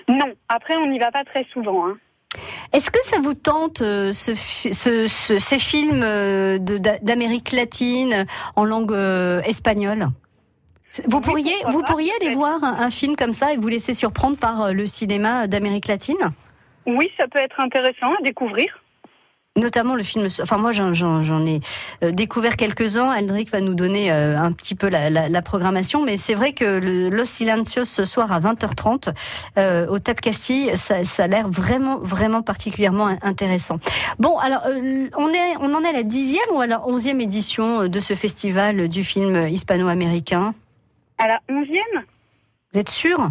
Non, 0.08 0.34
après 0.50 0.76
on 0.78 0.88
n'y 0.88 0.98
va 0.98 1.12
pas 1.12 1.24
très 1.26 1.44
souvent. 1.54 1.88
hein. 1.90 1.98
Est-ce 2.74 2.90
que 2.90 3.04
ça 3.04 3.18
vous 3.22 3.36
tente 3.36 3.82
euh, 3.82 4.12
ce, 4.14 4.34
ce- 4.36 5.08
ce- 5.08 5.38
ces 5.38 5.60
films 5.60 6.02
euh, 6.04 6.58
d'Amérique 6.60 7.52
latine 7.52 8.26
en 8.56 8.66
langue 8.66 8.92
euh, 8.92 9.42
espagnole? 9.44 10.08
Vous 11.08 11.22
pourriez, 11.22 11.54
vous 11.70 11.82
pourriez 11.84 12.12
aller 12.22 12.36
voir 12.36 12.64
un, 12.64 12.80
un 12.80 12.90
film 12.90 13.16
comme 13.16 13.34
ça 13.34 13.54
et 13.54 13.58
vous 13.58 13.68
laisser 13.68 13.94
surprendre 13.94 14.38
par 14.38 14.74
le 14.74 14.86
cinéma 14.86 15.48
d'Amérique 15.48 15.88
latine? 15.88 16.32
Oui, 16.86 17.10
ça 17.18 17.28
peut 17.28 17.40
être 17.40 17.60
intéressant 17.60 18.12
à 18.20 18.22
découvrir. 18.24 18.83
Notamment 19.56 19.96
le 19.96 20.02
film. 20.02 20.26
Enfin, 20.42 20.58
moi, 20.58 20.72
j'en- 20.72 21.46
ai 21.46 21.60
euh, 22.04 22.12
découvert 22.12 22.58
quelques-uns. 22.58 23.10
Aldric 23.12 23.52
va 23.52 23.62
nous 23.62 23.76
donner 23.76 24.12
euh, 24.12 24.36
un 24.36 24.52
petit 24.52 24.74
peu 24.74 24.90
la, 24.90 25.12
la- 25.12 25.30
la 25.30 25.42
programmation, 25.44 26.04
mais 26.04 26.18
c'est 26.18 26.34
vrai 26.34 26.54
que 26.54 26.66
le 26.66 27.10
Los 27.10 27.26
Silencios 27.26 27.86
ce 27.86 28.04
soir 28.04 28.32
à 28.32 28.40
20h30 28.40 29.14
euh, 29.60 29.86
au 29.90 30.00
Tap 30.00 30.20
Castille, 30.22 30.72
ça, 30.76 31.04
ça 31.04 31.26
a 31.26 31.28
l'air 31.28 31.48
vraiment, 31.50 32.00
vraiment 32.00 32.42
particulièrement 32.42 33.06
in- 33.10 33.20
intéressant. 33.22 33.78
Bon, 34.18 34.40
alors 34.40 34.64
euh, 34.66 35.08
on 35.18 35.28
est, 35.30 35.56
on 35.60 35.72
en 35.76 35.84
est 35.84 35.90
à 35.90 35.94
la 35.94 36.04
dixième 36.04 36.50
ou 36.52 36.60
à 36.60 36.66
la 36.66 36.84
onzième 36.88 37.22
édition 37.22 37.88
de 37.88 38.00
ce 38.00 38.16
festival 38.16 38.90
du 38.90 39.04
film 39.04 39.48
hispano-américain? 39.48 40.56
À 41.20 41.28
la 41.28 41.40
onzième? 41.48 42.04
Vous 42.74 42.80
êtes 42.80 42.90
sûr? 42.90 43.30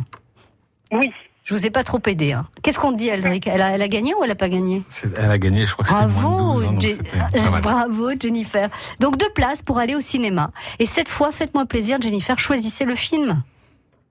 Oui. 0.93 1.11
Je 1.45 1.55
vous 1.55 1.67
ai 1.67 1.71
pas 1.71 1.83
trop 1.83 1.99
aidé. 2.07 2.33
hein. 2.33 2.47
Qu'est-ce 2.63 2.79
qu'on 2.79 2.93
dit, 2.93 3.11
Aldric? 3.11 3.47
Elle 3.49 3.63
a, 3.63 3.71
elle 3.71 3.83
a 3.83 3.89
gagné 3.89 4.15
ou 4.15 4.23
elle 4.23 4.31
a 4.31 4.35
pas 4.37 4.49
gagné? 4.49 4.83
Elle 5.19 5.31
a 5.31 5.39
gagné, 5.39 5.67
je 5.67 5.73
crois 5.73 5.85
que 5.85 5.91
c'était 5.91 6.01
moins 6.07 6.09
de 6.09 6.13
Bravo, 6.23 6.53
12 6.55 6.65
ans, 6.65 6.73
donc 6.73 6.83
Je- 6.83 6.89
c'était 6.89 7.19
pas 7.19 7.51
mal. 7.51 7.61
bravo 7.63 8.11
Jennifer. 8.21 8.69
Donc 9.01 9.17
deux 9.17 9.29
places 9.31 9.61
pour 9.63 9.79
aller 9.79 9.97
au 9.97 10.01
cinéma. 10.01 10.53
Et 10.79 10.87
cette 10.87 11.09
fois, 11.09 11.33
faites-moi 11.33 11.65
plaisir, 11.67 12.01
Jennifer, 12.01 12.39
choisissez 12.39 12.85
le 12.85 12.95
film. 12.95 13.43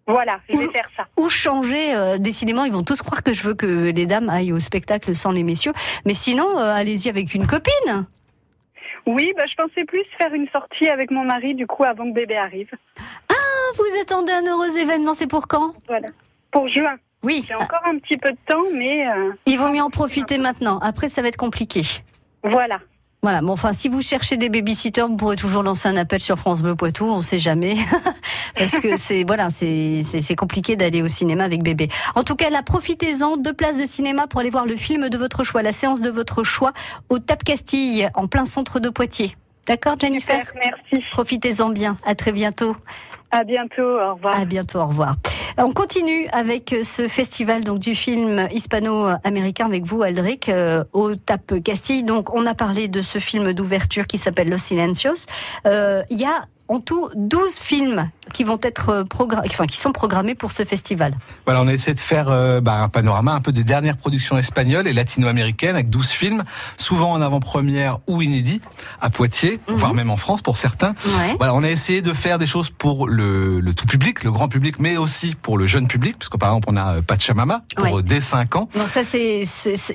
Voilà, 0.07 0.39
je 0.49 0.57
vais 0.57 0.65
Ouh. 0.67 0.71
faire 0.71 0.89
ça. 0.97 1.05
Ou 1.15 1.29
changez. 1.29 1.95
euh, 1.95 2.17
décidément, 2.17 2.65
ils 2.65 2.71
vont 2.73 2.83
tous 2.83 3.01
croire 3.01 3.23
que 3.23 3.31
je 3.33 3.43
veux 3.43 3.53
que 3.53 3.91
les 3.91 4.05
dames 4.05 4.29
aillent 4.29 4.51
au 4.51 4.59
spectacle 4.59 5.15
sans 5.15 5.31
les 5.31 5.43
messieurs. 5.43 5.73
Mais 6.05 6.13
sinon, 6.13 6.57
euh, 6.59 6.73
allez-y 6.75 7.07
avec 7.07 7.33
une 7.33 7.47
copine. 7.47 8.05
Oui, 9.07 9.31
bah, 9.37 9.43
je 9.49 9.55
pensais 9.55 9.85
plus 9.85 10.03
faire 10.17 10.33
une 10.33 10.47
sortie 10.49 10.87
avec 10.89 11.11
mon 11.11 11.23
mari 11.23 11.55
du 11.55 11.65
coup 11.65 11.83
avant 11.85 12.09
que 12.09 12.13
bébé 12.13 12.35
arrive. 12.35 12.69
Ah, 13.29 13.33
vous 13.77 14.01
attendez 14.01 14.31
un 14.33 14.45
heureux 14.45 14.77
événement, 14.77 15.13
c'est 15.13 15.27
pour 15.27 15.47
quand? 15.47 15.73
Voilà. 15.87 16.07
Pour 16.51 16.67
juin. 16.67 16.97
Oui, 17.23 17.45
J'ai 17.47 17.55
encore 17.55 17.81
un 17.85 17.97
petit 17.99 18.17
peu 18.17 18.31
de 18.31 18.37
temps, 18.47 18.63
mais 18.73 19.07
euh, 19.07 19.31
il 19.45 19.57
vaut 19.57 19.69
mieux 19.69 19.81
en 19.81 19.89
profiter 19.89 20.37
maintenant. 20.37 20.79
Après, 20.79 21.07
ça 21.07 21.21
va 21.21 21.27
être 21.27 21.37
compliqué. 21.37 21.83
voilà. 22.43 22.79
Voilà, 23.23 23.41
bon, 23.41 23.51
enfin, 23.53 23.71
si 23.71 23.87
vous 23.87 24.01
cherchez 24.01 24.35
des 24.35 24.49
babysitters, 24.49 25.07
vous 25.07 25.15
pourrez 25.15 25.35
toujours 25.35 25.61
lancer 25.61 25.87
un 25.87 25.95
appel 25.95 26.19
sur 26.21 26.39
France 26.39 26.63
Bleu 26.63 26.75
Poitou, 26.75 27.05
on 27.05 27.21
sait 27.21 27.37
jamais. 27.37 27.75
Parce 28.57 28.79
que 28.79 28.97
c'est, 28.97 29.23
voilà, 29.23 29.51
c'est, 29.51 30.35
compliqué 30.35 30.75
d'aller 30.75 31.03
au 31.03 31.07
cinéma 31.07 31.43
avec 31.43 31.61
bébé. 31.61 31.89
En 32.15 32.23
tout 32.23 32.35
cas, 32.35 32.49
là, 32.49 32.63
profitez-en, 32.63 33.37
deux 33.37 33.53
places 33.53 33.79
de 33.79 33.85
cinéma 33.85 34.25
pour 34.25 34.39
aller 34.39 34.49
voir 34.49 34.65
le 34.65 34.75
film 34.75 35.09
de 35.09 35.17
votre 35.19 35.43
choix, 35.43 35.61
la 35.61 35.71
séance 35.71 36.01
de 36.01 36.09
votre 36.09 36.43
choix 36.43 36.73
au 37.09 37.19
Tap 37.19 37.43
Castille, 37.43 38.09
en 38.15 38.25
plein 38.27 38.43
centre 38.43 38.79
de 38.79 38.89
Poitiers. 38.89 39.37
D'accord, 39.67 39.97
Jennifer? 39.99 40.41
Super, 40.41 40.53
merci. 40.55 41.07
Profitez-en 41.11 41.69
bien. 41.69 41.97
À 42.03 42.15
très 42.15 42.31
bientôt. 42.31 42.75
À 43.31 43.43
bientôt. 43.43 43.81
Au 43.81 44.15
revoir. 44.15 44.39
À 44.39 44.45
bientôt, 44.45 44.79
au 44.79 44.87
revoir. 44.87 45.15
On 45.57 45.71
continue 45.71 46.27
avec 46.31 46.75
ce 46.83 47.07
festival 47.07 47.63
donc 47.63 47.79
du 47.79 47.95
film 47.95 48.47
hispano-américain 48.51 49.65
avec 49.65 49.85
vous, 49.85 50.01
Aldric, 50.01 50.49
euh, 50.49 50.83
au 50.93 51.15
TAP 51.15 51.61
Castille. 51.63 52.03
Donc, 52.03 52.33
on 52.33 52.45
a 52.45 52.53
parlé 52.53 52.87
de 52.87 53.01
ce 53.01 53.19
film 53.19 53.53
d'ouverture 53.53 54.07
qui 54.07 54.17
s'appelle 54.17 54.49
Los 54.49 54.57
Silencios. 54.57 55.25
Euh, 55.65 56.03
Il 56.09 56.19
y 56.19 56.25
a 56.25 56.45
en 56.71 56.79
tout 56.79 57.09
12 57.15 57.55
films 57.59 58.09
qui 58.33 58.43
vont 58.45 58.59
être 58.63 59.03
programmés, 59.09 59.47
enfin, 59.49 59.65
qui 59.65 59.75
sont 59.77 59.91
programmés 59.91 60.35
pour 60.35 60.53
ce 60.53 60.63
festival. 60.63 61.15
Voilà, 61.45 61.61
on 61.61 61.67
a 61.67 61.73
essayé 61.73 61.93
de 61.93 61.99
faire 61.99 62.29
euh, 62.29 62.61
bah, 62.61 62.75
un 62.75 62.87
panorama 62.87 63.33
un 63.33 63.41
peu 63.41 63.51
des 63.51 63.65
dernières 63.65 63.97
productions 63.97 64.37
espagnoles 64.37 64.87
et 64.87 64.93
latino-américaines 64.93 65.75
avec 65.75 65.89
12 65.89 66.07
films, 66.09 66.43
souvent 66.77 67.11
en 67.11 67.21
avant-première 67.21 67.97
ou 68.07 68.21
inédits, 68.21 68.61
à 69.01 69.09
Poitiers, 69.09 69.59
Mhm. 69.67 69.75
voire 69.75 69.93
même 69.93 70.09
en 70.09 70.15
France 70.17 70.41
pour 70.41 70.55
certains. 70.55 70.93
Ouais. 71.05 71.35
Voilà, 71.37 71.53
on 71.55 71.63
a 71.63 71.69
essayé 71.69 72.01
de 72.01 72.13
faire 72.13 72.39
des 72.39 72.47
choses 72.47 72.69
pour 72.69 73.07
le, 73.07 73.59
le 73.59 73.73
tout 73.73 73.85
public, 73.85 74.23
le 74.23 74.31
grand 74.31 74.47
public, 74.47 74.79
mais 74.79 74.95
aussi 74.95 75.35
pour 75.41 75.57
le 75.57 75.67
jeune 75.67 75.87
public, 75.87 76.17
puisque 76.17 76.37
par 76.37 76.49
exemple 76.51 76.69
on 76.71 76.77
a 76.77 76.95
euh, 76.97 77.01
Pachamama 77.01 77.63
pour 77.75 77.83
Ouais. 77.85 77.93
euh, 77.95 78.01
dès 78.01 78.21
5 78.21 78.55
ans. 78.55 78.69
Donc 78.75 78.87
ça, 78.87 79.03
c'est, 79.03 79.43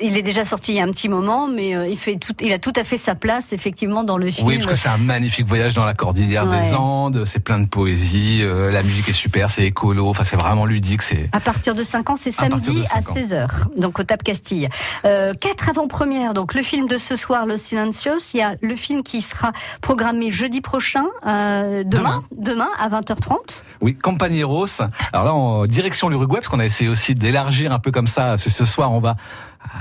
il 0.02 0.16
est 0.18 0.22
déjà 0.22 0.44
sorti 0.44 0.72
il 0.72 0.76
y 0.76 0.80
a 0.80 0.84
un 0.84 0.90
petit 0.90 1.08
moment, 1.08 1.48
mais 1.48 1.74
euh, 1.74 1.88
il 1.88 1.96
fait 1.96 2.16
tout, 2.16 2.34
il 2.42 2.52
a 2.52 2.58
tout 2.58 2.72
à 2.76 2.84
fait 2.84 2.98
sa 2.98 3.14
place 3.14 3.52
effectivement 3.54 4.04
dans 4.04 4.18
le 4.18 4.30
film. 4.30 4.46
Oui, 4.46 4.56
parce 4.58 4.66
que 4.72 4.74
c'est 4.74 4.88
un 4.88 4.98
magnifique 4.98 5.46
voyage 5.46 5.72
dans 5.74 5.84
la 5.86 5.94
cordillère 5.94 6.46
Ouais. 6.46 6.58
des 6.58 6.65
Andes, 6.74 7.24
c'est 7.24 7.40
plein 7.40 7.58
de 7.58 7.66
poésie, 7.66 8.40
euh, 8.42 8.70
la 8.70 8.82
musique 8.82 9.08
est 9.08 9.12
super, 9.12 9.50
c'est 9.50 9.64
écolo, 9.64 10.08
enfin 10.08 10.24
c'est 10.24 10.36
vraiment 10.36 10.66
ludique, 10.66 11.02
c'est 11.02 11.28
À 11.32 11.40
partir 11.40 11.74
de 11.74 11.82
5 11.82 12.10
ans, 12.10 12.16
c'est 12.16 12.30
À 12.30 12.48
samedi 12.48 12.82
à 12.92 13.00
5 13.00 13.10
ans. 13.10 13.20
16h, 13.20 13.48
donc 13.80 13.98
au 13.98 14.02
Tap 14.02 14.22
Castille. 14.22 14.68
Euh, 15.04 15.32
quatre 15.40 15.68
avant-premières, 15.68 16.34
donc 16.34 16.54
le 16.54 16.62
film 16.62 16.86
de 16.88 16.98
ce 16.98 17.16
soir, 17.16 17.46
Los 17.46 17.56
Silencios. 17.56 18.32
Il 18.34 18.38
y 18.38 18.42
a 18.42 18.54
le 18.60 18.76
film 18.76 19.02
qui 19.02 19.20
sera 19.20 19.52
programmé 19.80 20.30
jeudi 20.30 20.60
prochain, 20.60 21.06
euh, 21.26 21.84
demain, 21.84 22.22
demain, 22.36 22.68
à 22.78 22.88
20h30. 22.88 23.62
Oui, 23.80 23.96
Compañeros. 23.96 24.80
Alors 25.12 25.24
là, 25.24 25.34
en 25.34 25.66
direction 25.66 26.08
l'Uruguay, 26.08 26.38
parce 26.38 26.48
qu'on 26.48 26.60
a 26.60 26.64
essayé 26.66 26.88
aussi 26.90 27.14
d'élargir 27.14 27.72
un 27.72 27.78
peu 27.78 27.90
comme 27.90 28.06
ça. 28.06 28.22
parce 28.22 28.44
que 28.44 28.50
Ce 28.50 28.64
soir, 28.64 28.92
on 28.92 29.00
va 29.00 29.16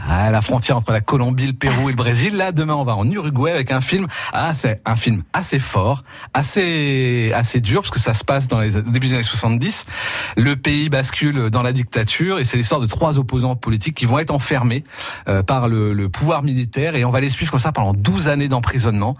à 0.08 0.32
la 0.32 0.42
frontière 0.42 0.78
entre 0.78 0.92
la 0.92 1.02
Colombie, 1.02 1.48
le 1.48 1.54
Pérou 1.54 1.90
et 1.90 1.92
le 1.92 1.96
Brésil. 1.96 2.36
Là, 2.36 2.52
demain, 2.52 2.76
on 2.76 2.84
va 2.84 2.96
en 2.96 3.10
Uruguay 3.10 3.52
avec 3.52 3.72
un 3.72 3.82
film. 3.82 4.08
Ah, 4.34 4.54
c'est 4.54 4.82
un 4.86 4.96
film 4.96 5.24
assez 5.34 5.60
fort, 5.60 6.04
assez 6.34 7.32
assez 7.34 7.60
dur, 7.60 7.82
parce 7.82 7.92
que 7.92 8.00
ça 8.00 8.14
se 8.14 8.24
passe 8.24 8.48
dans 8.48 8.60
les 8.60 8.78
au 8.78 8.82
début 8.82 9.08
des 9.08 9.14
années 9.14 9.24
70. 9.24 9.86
Le 10.38 10.56
pays 10.56 10.90
bascule 10.90 11.50
dans 11.50 11.62
la 11.62 11.74
dictature 11.74 12.40
et 12.40 12.46
c'est 12.46 12.58
l'histoire 12.58 12.82
de 12.82 12.88
trois 12.88 13.20
opposants 13.20 13.56
politiques 13.56 13.96
qui 13.96 14.06
vont 14.06 14.20
être 14.20 14.32
enfermés 14.32 14.84
euh, 15.28 15.44
par 15.44 15.68
le, 15.68 15.94
le 15.94 16.10
pouvoir 16.10 16.44
militaire 16.44 16.96
et 16.96 17.06
on 17.06 17.12
va 17.12 17.20
les 17.20 17.30
suivre 17.30 17.52
comme 17.52 17.60
ça 17.60 17.72
pendant 17.72 17.94
12 17.94 18.28
années 18.28 18.48
d'emprisonnement. 18.48 19.16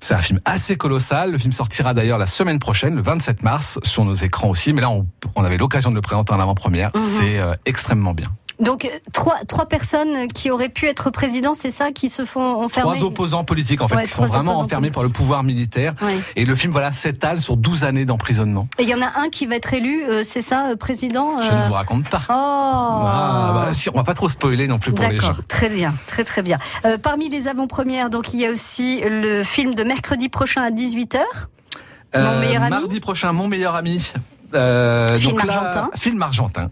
C'est 0.00 0.14
un 0.14 0.22
film 0.22 0.40
assez 0.44 0.76
colossal. 0.76 1.32
Le 1.32 1.38
film 1.38 1.52
sortira 1.52 1.94
d'ailleurs 1.94 2.18
la 2.18 2.26
semaine 2.26 2.58
prochaine, 2.58 2.94
le 2.94 3.02
27 3.02 3.42
mars, 3.42 3.78
sur 3.82 4.04
nos 4.04 4.14
écrans 4.14 4.48
aussi. 4.50 4.72
Mais 4.72 4.80
là, 4.80 4.90
on, 4.90 5.06
on 5.34 5.44
avait 5.44 5.56
l'occasion 5.56 5.90
de 5.90 5.94
le 5.94 6.02
présenter 6.02 6.32
en 6.32 6.40
avant-première. 6.40 6.90
Mhm. 6.94 7.02
C'est 7.18 7.38
euh, 7.38 7.54
extrêmement 7.64 8.14
bien. 8.14 8.28
Donc 8.58 8.84
euh, 8.84 8.88
trois 9.12 9.36
trois 9.46 9.66
personnes 9.66 10.28
qui 10.28 10.50
auraient 10.50 10.68
pu 10.70 10.86
être 10.86 11.10
présidents, 11.10 11.54
c'est 11.54 11.70
ça, 11.70 11.92
qui 11.92 12.08
se 12.08 12.24
font 12.24 12.40
enfermer. 12.62 12.94
Trois 12.96 13.06
opposants 13.06 13.44
politiques 13.44 13.82
en 13.82 13.88
fait 13.88 13.96
Ouais, 13.96 14.02
qui 14.04 14.10
sont 14.12 14.24
vraiment 14.24 14.58
enfermés 14.58 14.90
par 14.90 15.02
le 15.02 15.08
pouvoir 15.10 15.42
militaire. 15.42 15.94
Ouais. 16.02 16.18
Et 16.36 16.44
le 16.44 16.54
film 16.56 16.72
voilà 16.72 16.90
s'étale 16.92 17.40
sur 17.40 17.56
12 17.56 17.84
années 17.84 18.04
d'emprisonnement. 18.06 18.68
Et 18.78 18.84
il 18.84 18.88
y 18.88 18.94
en 18.94 19.02
a 19.02 19.12
un 19.20 19.28
qui 19.28 19.46
va 19.46 19.56
être 19.56 19.74
élu, 19.74 20.04
euh, 20.04 20.24
c'est 20.24 20.40
ça, 20.40 20.68
euh, 20.70 20.76
président. 20.76 21.42
Je 21.42 21.52
euh, 21.52 21.62
ne 21.62 21.66
vous 21.66 21.74
raconte 21.74 22.08
pas. 22.08 22.22
Oh. 22.30 22.32
Ah, 22.32 23.52
bah, 23.66 23.74
si, 23.74 23.88
on 23.90 23.92
va 23.92 24.04
pas 24.04 24.14
trop 24.14 24.28
spoiler 24.28 24.66
non 24.68 24.78
plus 24.78 24.92
pour 24.92 25.06
les 25.06 25.18
gens. 25.18 25.28
D'accord, 25.28 25.46
très 25.46 25.68
bien, 25.68 25.94
très 26.06 26.24
très 26.24 26.42
bien. 26.42 26.58
Euh, 26.84 26.96
parmi 26.98 27.28
les 27.28 27.48
avant-premières, 27.48 28.08
donc 28.10 28.32
il 28.32 28.40
y 28.40 28.46
a 28.46 28.50
aussi 28.50 29.00
le 29.04 29.44
film 29.44 29.74
de 29.74 29.84
mercredi 29.84 30.28
prochain 30.28 30.62
à 30.62 30.70
18h. 30.70 31.18
Mon 32.14 32.38
meilleur 32.40 32.62
ami 32.62 32.74
Euh, 32.74 32.80
Mardi 32.80 33.00
prochain, 33.00 33.32
mon 33.32 33.48
meilleur 33.48 33.74
ami. 33.74 34.12
Euh, 34.54 35.18
Film 35.18 35.32
donc 35.32 35.44
là, 35.44 35.54
argentin. 35.54 35.90
film 35.96 36.22
argentin. 36.22 36.70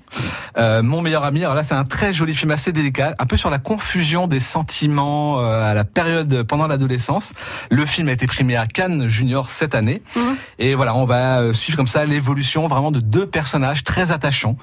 Euh, 0.57 0.83
mon 0.83 1.03
meilleur 1.03 1.25
ami. 1.25 1.41
Alors 1.43 1.55
là, 1.55 1.65
c'est 1.65 1.75
un 1.75 1.85
très 1.85 2.13
joli 2.13 2.35
film 2.35 2.51
assez 2.53 2.71
délicat, 2.73 3.15
un 3.19 3.27
peu 3.27 3.37
sur 3.37 3.51
la 3.51 3.59
confusion 3.59 4.27
des 4.29 4.41
sentiments 4.41 5.41
euh, 5.41 5.71
à 5.71 5.75
la 5.75 5.85
période 5.85 6.43
pendant 6.45 6.67
l'adolescence. 6.67 7.33
Le 7.71 7.85
film 7.87 8.09
a 8.09 8.13
été 8.13 8.27
primé 8.27 8.57
à 8.57 8.67
Cannes 8.67 9.09
Junior 9.09 9.51
cette 9.51 9.75
année, 9.75 10.03
Mhm. 10.17 10.37
et 10.61 10.75
voilà, 10.75 10.95
on 10.95 11.05
va 11.05 11.41
euh, 11.41 11.53
suivre 11.53 11.77
comme 11.77 11.89
ça 11.89 12.05
l'évolution 12.05 12.69
vraiment 12.69 12.91
de 12.93 13.01
deux 13.01 13.27
personnages 13.27 13.83
très 13.85 14.13
attachants. 14.13 14.57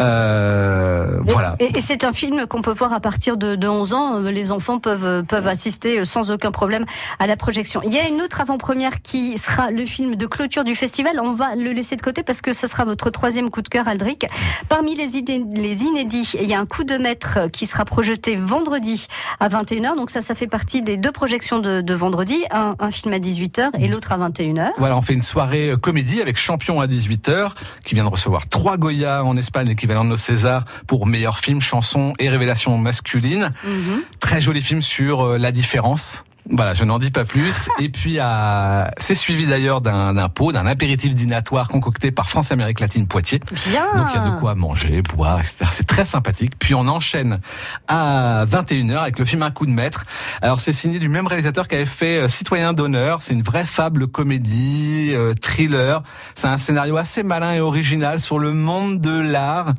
Euh, 0.00 1.20
voilà. 1.24 1.54
Et, 1.60 1.76
et 1.76 1.80
c'est 1.80 2.02
un 2.02 2.12
film 2.12 2.46
qu'on 2.46 2.62
peut 2.62 2.72
voir 2.72 2.92
à 2.92 2.98
partir 2.98 3.36
de, 3.36 3.54
de 3.54 3.68
11 3.68 3.92
ans. 3.94 4.14
Euh, 4.16 4.30
Les 4.32 4.50
enfants 4.50 4.80
peuvent 4.80 5.22
peuvent 5.24 5.46
assister 5.46 6.04
sans 6.04 6.32
aucun 6.32 6.50
problème 6.50 6.84
à 7.20 7.26
la 7.26 7.36
projection. 7.36 7.80
Il 7.84 7.92
y 7.92 7.98
a 7.98 8.08
une 8.08 8.20
autre 8.20 8.40
avant-première 8.40 9.02
qui 9.02 9.38
sera 9.38 9.70
le 9.70 9.86
film 9.86 10.16
de 10.16 10.26
clôture 10.26 10.64
du 10.64 10.74
festival. 10.74 11.20
On 11.22 11.30
va 11.30 11.54
le 11.54 11.70
laisser 11.72 11.94
de 11.94 12.02
côté 12.02 12.22
parce 12.24 12.40
que 12.40 12.52
ce 12.52 12.66
sera 12.66 12.84
votre 12.84 13.10
troisième 13.10 13.50
coup 13.50 13.62
de 13.62 13.68
cœur, 13.68 13.86
Aldric. 13.86 14.26
Parmi 14.68 14.96
les, 14.96 15.16
idées, 15.16 15.33
les 15.38 15.82
inédits, 15.82 16.32
il 16.40 16.46
y 16.46 16.54
a 16.54 16.60
un 16.60 16.66
coup 16.66 16.84
de 16.84 16.96
maître 16.96 17.48
qui 17.52 17.66
sera 17.66 17.84
projeté 17.84 18.36
vendredi 18.36 19.06
à 19.40 19.48
21h. 19.48 19.96
Donc 19.96 20.10
ça, 20.10 20.22
ça 20.22 20.34
fait 20.34 20.46
partie 20.46 20.82
des 20.82 20.96
deux 20.96 21.12
projections 21.12 21.58
de, 21.58 21.80
de 21.80 21.94
vendredi. 21.94 22.44
Un, 22.50 22.74
un 22.78 22.90
film 22.90 23.12
à 23.14 23.18
18h 23.18 23.70
et 23.78 23.88
l'autre 23.88 24.12
à 24.12 24.18
21h. 24.18 24.70
Voilà, 24.78 24.96
on 24.96 25.02
fait 25.02 25.14
une 25.14 25.22
soirée 25.22 25.70
euh, 25.70 25.76
comédie 25.76 26.20
avec 26.20 26.36
Champion 26.36 26.80
à 26.80 26.86
18h, 26.86 27.52
qui 27.84 27.94
vient 27.94 28.04
de 28.04 28.08
recevoir 28.08 28.48
trois 28.48 28.76
Goya 28.76 29.24
en 29.24 29.36
Espagne, 29.36 29.68
équivalent 29.68 30.04
de 30.04 30.10
nos 30.10 30.16
Césars, 30.16 30.64
pour 30.86 31.06
meilleur 31.06 31.38
film, 31.38 31.60
chanson 31.60 32.12
et 32.18 32.28
révélation 32.28 32.76
masculine. 32.78 33.50
Mhm. 33.64 34.02
Très 34.20 34.40
joli 34.40 34.62
film 34.62 34.82
sur 34.82 35.22
euh, 35.22 35.38
la 35.38 35.52
différence. 35.52 36.24
Voilà, 36.50 36.74
je 36.74 36.84
n'en 36.84 36.98
dis 36.98 37.10
pas 37.10 37.24
plus. 37.24 37.68
Et 37.78 37.88
puis, 37.88 38.16
euh, 38.18 38.84
c'est 38.98 39.14
suivi 39.14 39.46
d'ailleurs 39.46 39.80
d'un 39.80 40.28
pot, 40.28 40.52
d'un 40.52 40.66
apéritif 40.66 41.14
dînatoire 41.14 41.68
concocté 41.68 42.10
par 42.10 42.28
France 42.28 42.52
Amérique 42.52 42.80
Latine 42.80 43.06
Poitiers. 43.06 43.40
Bien. 43.70 43.86
Donc 43.96 44.06
il 44.14 44.20
y 44.20 44.24
a 44.24 44.30
de 44.30 44.38
quoi 44.38 44.54
manger, 44.54 45.02
boire, 45.02 45.40
etc. 45.40 45.66
C'est 45.72 45.86
très 45.86 46.04
sympathique. 46.04 46.52
Puis 46.58 46.74
on 46.74 46.86
enchaîne 46.86 47.40
à 47.88 48.44
21h 48.46 48.98
avec 48.98 49.18
le 49.18 49.24
film 49.24 49.42
Un 49.42 49.50
coup 49.50 49.66
de 49.66 49.70
maître. 49.70 50.04
Alors 50.42 50.60
c'est 50.60 50.72
signé 50.72 50.98
du 50.98 51.08
même 51.08 51.26
réalisateur 51.26 51.68
qui 51.68 51.76
avait 51.76 51.86
fait 51.86 52.22
euh, 52.22 52.28
Citoyen 52.28 52.72
d'honneur. 52.72 53.22
C'est 53.22 53.34
une 53.34 53.42
vraie 53.42 53.66
fable 53.66 54.06
comédie, 54.06 55.10
euh, 55.12 55.34
thriller. 55.40 56.02
C'est 56.34 56.48
un 56.48 56.58
scénario 56.58 56.96
assez 56.96 57.22
malin 57.22 57.54
et 57.54 57.60
original 57.60 58.20
sur 58.20 58.38
le 58.38 58.52
monde 58.52 59.00
de 59.00 59.18
l'art, 59.18 59.72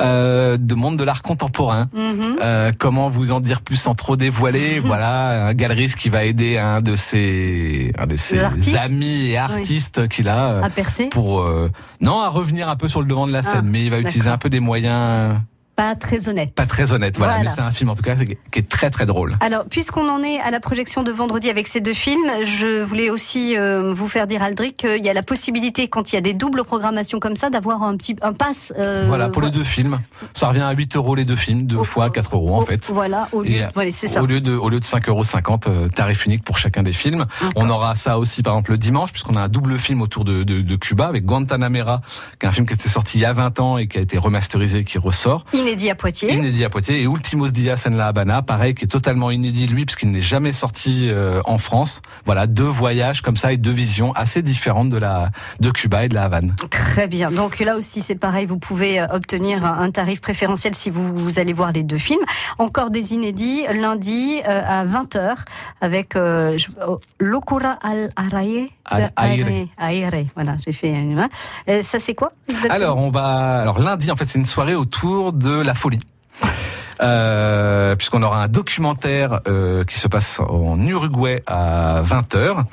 euh, 0.00 0.56
de 0.56 0.74
monde 0.74 0.96
de 0.96 1.04
l'art 1.04 1.22
contemporain. 1.22 1.88
Mhm. 1.94 2.36
Euh, 2.42 2.72
comment 2.78 3.08
vous 3.08 3.32
en 3.32 3.40
dire 3.40 3.62
plus 3.62 3.76
sans 3.76 3.94
trop 3.94 4.16
dévoiler 4.16 4.78
Voilà, 4.84 5.46
un 5.48 5.54
galeriste 5.54 5.93
qui 5.96 6.08
va 6.08 6.24
aider 6.24 6.58
un 6.58 6.80
de 6.80 6.96
ses, 6.96 7.92
un 7.98 8.06
de 8.06 8.16
ses 8.16 8.38
artistes 8.38 8.76
amis 8.76 9.26
et 9.30 9.36
artistes 9.38 10.08
qu'il 10.08 10.28
a 10.28 10.52
euh, 10.52 10.62
À 10.62 10.70
percer. 10.70 11.06
pour 11.06 11.40
euh, 11.42 11.70
non 12.00 12.20
à 12.20 12.28
revenir 12.28 12.68
un 12.68 12.76
peu 12.76 12.88
sur 12.88 13.00
le 13.00 13.06
devant 13.06 13.26
de 13.26 13.32
la 13.32 13.42
scène, 13.42 13.52
Ah, 13.58 13.62
mais 13.62 13.84
il 13.84 13.90
va 13.90 13.98
utiliser 13.98 14.28
un 14.28 14.38
peu 14.38 14.50
des 14.50 14.60
moyens 14.60 15.36
Pas 15.76 15.94
très 15.96 16.28
honnête. 16.28 16.54
pas 16.54 16.66
très 16.66 16.92
honnêtes. 16.92 17.18
Voilà, 17.18 17.34
Voilà. 17.34 17.48
mais 17.48 17.54
c'est 17.54 17.60
un 17.62 17.70
film 17.72 17.90
en 17.90 17.96
tout 17.96 18.02
cas 18.02 18.14
qui 18.16 18.58
est 18.58 18.68
très 18.68 18.90
très 18.90 19.06
drôle. 19.06 19.36
Alors, 19.40 19.64
puisqu'on 19.68 20.08
en 20.08 20.22
est 20.22 20.38
à 20.40 20.50
la 20.52 20.60
projection 20.60 21.02
de 21.02 21.10
vendredi 21.10 21.50
avec 21.50 21.66
ces 21.66 21.80
deux 21.80 21.94
films, 21.94 22.30
je 22.44 22.80
voulais 22.82 23.10
aussi 23.10 23.56
euh, 23.56 23.92
vous 23.92 24.06
faire 24.08 24.26
dire, 24.28 24.42
Aldric, 24.42 24.76
qu'il 24.76 25.04
y 25.04 25.08
a 25.08 25.12
la 25.12 25.22
possibilité, 25.24 25.88
quand 25.88 26.12
il 26.12 26.14
y 26.14 26.18
a 26.18 26.20
des 26.20 26.32
doubles 26.32 26.62
programmations 26.64 27.18
comme 27.18 27.34
ça, 27.36 27.50
d'avoir 27.50 27.82
un 27.82 27.96
petit 27.96 28.14
un 28.22 28.32
pass. 28.32 28.72
euh, 28.78 29.04
voilà 29.06 29.28
pour 29.28 29.42
les 29.42 29.50
deux 29.50 29.64
films, 29.64 30.00
ça 30.32 30.48
revient 30.48 30.60
à 30.60 30.70
8 30.72 30.94
euros 30.96 31.14
les 31.16 31.24
deux 31.24 31.34
films, 31.36 31.66
deux 31.66 31.76
Au- 31.76 31.84
fois 31.84 32.08
4 32.10 32.36
euros 32.36 32.54
en 32.54 32.58
au- 32.58 32.66
fait. 32.66 32.88
Voilà, 32.92 33.28
au 33.32 33.42
lieu, 33.42 33.50
Et, 33.50 33.62
voilà, 33.74 33.90
c'est 33.90 34.06
ça. 34.06 34.22
Au 34.22 34.26
lieu 34.26 34.40
de 34.40 34.54
au 34.54 34.68
lieu 34.68 34.78
de 34.78 34.84
5,50 34.84 35.08
euros 35.08 35.24
euh, 35.66 35.88
tarif 35.88 36.24
unique 36.26 36.44
pour 36.44 36.56
chacun 36.58 36.82
des 36.84 36.92
films. 36.92 37.26
On 37.56 37.68
aura 37.68 37.96
ça 37.96 38.18
aussi 38.18 38.42
par 38.42 38.54
exemple 38.54 38.70
le 38.72 38.78
dimanche 38.78 39.10
puisqu'on 39.10 39.34
a 39.36 39.40
un 39.40 39.48
double 39.48 39.78
film 39.78 40.02
autour 40.02 40.24
de, 40.24 40.44
de, 40.44 40.60
de 40.62 40.76
Cuba 40.76 41.06
avec 41.06 41.24
Guantanamera, 41.24 42.00
qui 42.38 42.46
est 42.46 42.48
un 42.48 42.52
film 42.52 42.66
qui 42.66 42.74
était 42.74 42.88
sorti 42.88 43.18
il 43.18 43.22
y 43.22 43.24
a 43.24 43.32
20 43.32 43.58
ans 43.60 43.78
et 43.78 43.88
qui 43.88 43.98
a 43.98 44.00
été 44.00 44.18
remasterisé 44.18 44.84
qui 44.84 44.98
ressort. 44.98 45.44
Inédit 45.64 45.88
à 45.88 45.94
Poitiers. 45.94 46.32
Inédit 46.34 46.62
à 46.64 46.68
Poitiers 46.68 47.00
et 47.00 47.04
Ultimos 47.04 47.48
Dias 47.48 47.86
en 47.90 47.94
La 47.96 48.08
Habana, 48.08 48.42
pareil, 48.42 48.74
qui 48.74 48.84
est 48.84 48.88
totalement 48.88 49.30
inédit 49.30 49.66
lui, 49.66 49.86
puisqu'il 49.86 50.10
n'est 50.10 50.20
jamais 50.20 50.52
sorti 50.52 51.08
euh, 51.08 51.40
en 51.46 51.56
France. 51.56 52.02
Voilà, 52.26 52.46
deux 52.46 52.64
voyages 52.64 53.22
comme 53.22 53.36
ça 53.36 53.52
et 53.52 53.56
deux 53.56 53.70
visions 53.70 54.12
assez 54.12 54.42
différentes 54.42 54.90
de 54.90 54.98
la 54.98 55.30
de 55.60 55.70
Cuba 55.70 56.04
et 56.04 56.08
de 56.08 56.14
la 56.14 56.24
Havane. 56.24 56.54
Très 56.68 57.06
bien. 57.06 57.30
Donc 57.30 57.58
là 57.60 57.76
aussi, 57.76 58.02
c'est 58.02 58.14
pareil, 58.14 58.44
vous 58.44 58.58
pouvez 58.58 59.00
euh, 59.00 59.06
obtenir 59.10 59.64
un 59.64 59.90
tarif 59.90 60.20
préférentiel 60.20 60.74
si 60.74 60.90
vous, 60.90 61.14
vous 61.16 61.38
allez 61.38 61.54
voir 61.54 61.72
les 61.72 61.82
deux 61.82 61.98
films. 61.98 62.20
Encore 62.58 62.90
des 62.90 63.14
inédits, 63.14 63.62
lundi 63.72 64.40
euh, 64.46 64.62
à 64.66 64.84
20h 64.84 65.34
avec 65.80 66.14
euh, 66.16 66.58
je- 66.58 66.68
oh, 66.86 67.00
Locura 67.18 67.78
al 67.82 68.10
Araye. 68.16 68.68
Al 68.86 69.10
Aire. 69.18 69.46
Aire. 69.80 70.24
Voilà, 70.34 70.56
j'ai 70.64 70.72
fait 70.72 70.92
une 70.92 71.14
main. 71.14 71.28
Ça, 71.82 71.98
c'est 71.98 72.14
quoi 72.14 72.28
Alors 72.68 72.98
on 72.98 73.08
va, 73.08 73.60
alors 73.62 73.78
lundi 73.78 74.10
en 74.10 74.16
fait 74.16 74.28
c'est 74.28 74.38
une 74.38 74.44
soirée 74.44 74.74
autour 74.74 75.32
de 75.32 75.53
la 75.62 75.74
folie. 75.74 76.00
Euh, 77.02 77.96
puisqu'on 77.96 78.22
aura 78.22 78.42
un 78.42 78.48
documentaire 78.48 79.40
euh, 79.48 79.84
qui 79.84 79.98
se 79.98 80.06
passe 80.06 80.38
en 80.40 80.80
Uruguay 80.86 81.42
à 81.46 82.02
20h, 82.02 82.64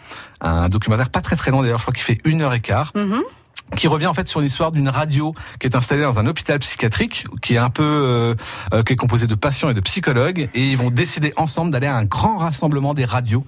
un 0.41 0.69
documentaire 0.69 1.09
pas 1.09 1.21
très 1.21 1.35
très 1.35 1.51
long 1.51 1.61
d'ailleurs, 1.61 1.79
je 1.79 1.85
crois 1.85 1.93
qu'il 1.93 2.03
fait 2.03 2.19
une 2.23 2.41
heure 2.41 2.53
et 2.53 2.59
quart. 2.59 2.91
Mhm. 2.95 3.21
qui 3.77 3.87
revient 3.87 4.07
en 4.07 4.13
fait 4.13 4.27
sur 4.27 4.41
l'histoire 4.41 4.71
d'une 4.71 4.89
radio 4.89 5.33
qui 5.59 5.65
est 5.65 5.75
installée 5.75 6.03
dans 6.03 6.19
un 6.19 6.27
hôpital 6.27 6.59
psychiatrique 6.59 7.25
qui 7.41 7.55
est 7.55 7.57
un 7.57 7.69
peu 7.69 8.35
euh, 8.73 8.83
qui 8.83 8.93
est 8.93 8.95
composé 8.97 9.27
de 9.27 9.35
patients 9.35 9.69
et 9.69 9.73
de 9.73 9.79
psychologues 9.81 10.49
et 10.53 10.71
ils 10.71 10.77
vont 10.77 10.89
décider 10.89 11.33
ensemble 11.37 11.71
d'aller 11.71 11.87
à 11.87 11.95
un 11.95 12.03
grand 12.03 12.37
rassemblement 12.37 12.93
des 12.93 13.05
radios 13.05 13.45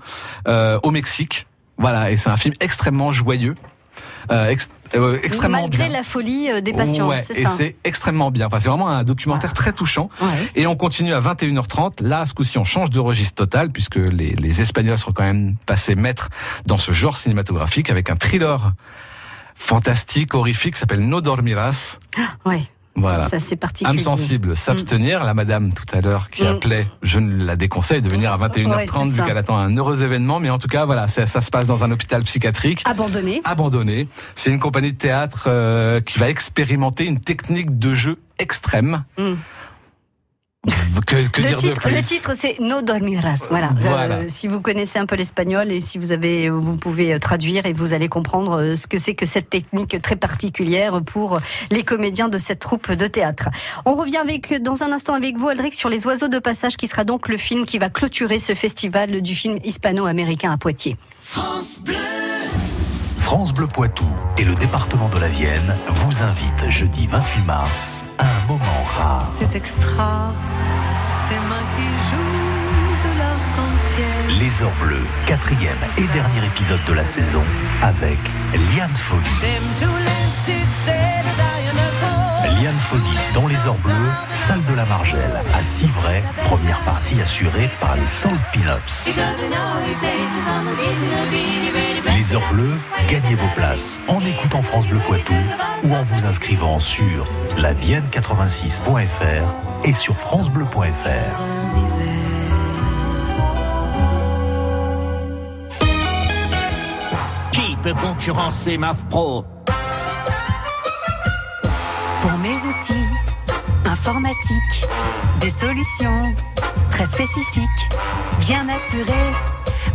euh, 0.48 0.80
au 0.84 0.91
Mexique. 0.91 1.46
Voilà, 1.78 2.12
et 2.12 2.17
c'est 2.17 2.30
un 2.30 2.38
film 2.38 2.54
extrêmement 2.60 3.12
joyeux, 3.12 3.56
euh, 4.32 4.48
ex- 4.50 4.70
euh, 4.96 5.18
extrêmement 5.24 5.62
Malgré 5.62 5.86
bien. 5.86 5.94
la 5.98 6.04
folie 6.04 6.52
euh, 6.52 6.62
des 6.62 6.72
patients, 6.74 7.10
Ouais, 7.10 7.18
c'est 7.18 7.38
et 7.40 7.46
c'est 7.48 7.76
extrêmement 7.84 8.30
bien. 8.32 8.46
Enfin, 8.48 8.60
c'est 8.60 8.70
vraiment 8.70 8.90
un 8.90 9.04
documentaire 9.04 9.54
très 9.54 9.74
touchant. 9.74 10.10
Ouais. 10.22 10.28
Et 10.56 10.68
on 10.68 10.76
continue 10.76 11.14
à 11.14 11.20
21h30. 11.20 12.04
Là, 12.04 12.26
ce 12.26 12.34
coup-ci, 12.34 12.58
on 12.60 12.64
change 12.64 12.90
de 12.92 13.00
registre 13.00 13.34
total 13.36 13.72
puisque 13.72 13.96
les, 13.96 14.30
les 14.36 14.62
Espagnols 14.62 14.98
sont 15.00 15.12
quand 15.12 15.24
même 15.24 15.56
passés 15.66 15.96
maîtres 15.96 16.30
dans 16.68 16.78
ce 16.78 16.92
genre 16.92 17.18
cinématographique 17.18 17.90
avec 17.90 18.10
un 18.12 18.16
thriller 18.16 18.74
fantastique, 19.56 20.34
horrifique, 20.34 20.74
qui 20.76 20.80
s'appelle 20.80 21.02
No 21.02 21.22
Dormiras. 21.22 21.98
Ouais. 22.46 22.64
Voilà. 22.96 23.22
Ça, 23.28 23.40
c'est 23.40 23.56
particulier. 23.56 23.90
Âme 23.90 23.98
sensible, 24.00 24.56
s'abstenir. 24.56 25.24
La 25.24 25.34
madame 25.34 25.74
tout 25.74 25.86
à 25.98 26.02
l'heure 26.02 26.30
qui 26.30 26.44
Mm. 26.44 26.48
appelait, 26.48 26.88
je 27.02 27.18
ne 27.20 27.44
la 27.44 27.56
déconseille 27.56 28.02
de 28.02 28.10
venir 28.10 28.32
à 28.32 28.38
21h30 28.38 29.04
Ouais, 29.06 29.10
vu 29.10 29.22
qu'elle 29.24 29.38
attend 29.38 29.58
un 29.58 29.76
heureux 29.76 30.04
événement. 30.04 30.40
Mais 30.40 30.50
en 30.52 30.58
tout 30.60 30.68
cas, 30.68 30.86
voilà, 30.86 31.08
ça, 31.08 31.26
ça 31.26 31.42
se 31.42 31.50
passe 31.50 31.66
dans 31.68 31.84
un 31.84 31.92
hôpital 31.92 32.22
psychiatrique 32.24 32.84
Abandonné. 32.86 33.42
abandonné. 33.46 34.08
C'est 34.36 34.52
une 34.52 34.60
compagnie 34.60 34.94
de 34.94 34.98
théâtre 34.98 35.46
euh, 35.48 36.02
qui 36.02 36.20
va 36.20 36.30
expérimenter 36.30 37.06
une 37.06 37.20
technique 37.20 37.80
de 37.80 37.94
jeu 37.96 38.20
extrême. 38.40 39.04
Mm. 39.18 39.34
Que, 41.06 41.28
que 41.28 41.41
le, 41.41 41.47
dire 41.47 41.58
de 41.58 41.62
titre, 41.62 41.82
plus 41.82 41.91
le 41.91 42.02
titre, 42.02 42.32
c'est 42.38 42.58
No 42.62 42.82
Dormiras. 42.82 43.47
Voilà. 43.49 43.71
Voilà. 43.82 44.15
Euh, 44.15 44.26
si 44.30 44.47
vous 44.47 44.62
connaissez 44.62 44.97
un 44.97 45.06
peu 45.06 45.17
l'espagnol 45.17 45.69
et 45.69 45.82
si 45.82 45.97
vous 45.97 46.13
avez, 46.13 46.49
vous 46.49 46.78
pouvez 46.78 47.13
euh, 47.13 47.19
traduire 47.19 47.65
et 47.65 47.73
vous 47.73 47.93
allez 47.93 48.08
comprendre 48.08 48.62
euh, 48.62 48.76
ce 48.78 48.88
que 48.88 48.97
c'est 48.97 49.13
que 49.13 49.26
cette 49.26 49.49
technique 49.49 50.02
très 50.02 50.15
particulière 50.15 51.02
pour 51.02 51.38
les 51.69 51.84
comédiens 51.84 52.30
de 52.30 52.38
cette 52.38 52.60
troupe 52.60 52.91
de 52.93 53.08
théâtre. 53.08 53.49
On 53.84 53.93
revient 53.93 54.17
avec, 54.17 54.62
dans 54.62 54.84
un 54.84 54.93
instant 54.93 55.13
avec 55.13 55.38
vous, 55.38 55.49
Aldric, 55.49 55.73
sur 55.73 55.89
Les 55.89 56.08
Oiseaux 56.08 56.30
de 56.30 56.39
Passage, 56.39 56.78
qui 56.78 56.88
sera 56.88 57.04
donc 57.04 57.28
le 57.28 57.36
film 57.36 57.65
qui 57.65 57.78
va 57.78 57.89
clôturer 57.89 58.39
ce 58.39 58.56
festival 58.56 59.21
du 59.21 59.36
film 59.36 59.58
hispano-américain 59.65 60.52
à 60.52 60.58
Poitiers. 60.58 60.95
France 61.21 61.82
Bleu 61.84 62.12
Poitou 63.74 64.06
et 64.38 64.43
le 64.43 64.54
département 64.54 65.10
de 65.10 65.19
la 65.19 65.28
Vienne 65.28 65.76
vous 65.89 66.22
invitent 66.22 66.69
jeudi 66.69 67.08
28 67.08 67.46
mars 67.46 68.04
à 68.19 68.26
un 68.26 68.48
moment 68.48 68.84
rare. 68.96 69.28
C'est 69.39 69.56
extra, 69.56 70.34
c'est 71.28 71.39
mains 71.50 71.65
qui 71.76 72.10
jouent 72.10 73.10
de 73.10 73.17
l'arc-en-ciel. 73.17 74.39
Les 74.39 74.62
Heures 74.62 74.76
Bleues, 74.80 75.08
quatrième 75.26 75.78
et 75.98 76.04
dernier 76.13 76.46
épisode 76.46 76.84
de 76.88 76.93
la 76.93 77.06
saison 77.06 77.43
avec 77.82 78.19
Liane 78.54 78.96
Folly. 78.96 79.24
J'aime 79.41 79.63
tous 79.80 79.98
les 79.98 80.54
succès 80.54 81.24
de. 81.24 81.62
Liane 82.63 82.73
Folly 82.76 83.17
dans 83.34 83.47
Les 83.47 83.67
Heures 83.67 83.78
Bleues, 83.80 84.12
salle 84.34 84.63
de 84.63 84.73
la 84.73 84.86
Margelle 84.86 85.41
à 85.54 85.62
Civray, 85.62 86.23
première 86.45 86.80
partie 86.84 87.19
assurée 87.19 87.69
par 87.82 87.97
les 87.97 88.08
Soul 88.08 88.32
Pin-Ups. 88.54 89.19
Les 92.15 92.34
Heures 92.34 92.54
Bleues, 92.54 92.78
gagnez 93.10 93.36
vos 93.36 93.49
places 93.54 93.99
en 94.08 94.23
écoutant 94.23 94.62
France 94.62 94.88
Bleu 94.88 94.99
Poitou 94.99 95.34
ou 95.84 95.93
en 95.93 96.04
vous 96.04 96.26
inscrivant 96.26 96.80
sur 96.80 97.26
lavienne86.fr 97.58 99.54
et 99.84 99.91
sur 99.91 100.15
francebleu.fr. 100.15 101.41
Qui 107.52 107.76
peut 107.84 107.93
concurrencer 107.95 108.78
MAF 108.78 109.04
Pro 109.10 109.43
Pour 109.62 109.62
mes 112.44 112.58
outils 112.68 113.08
informatiques, 113.86 114.86
des 115.40 115.50
solutions 115.50 116.34
très 116.92 117.08
spécifiques, 117.08 117.90
bien 118.40 118.68
assurées. 118.68 119.32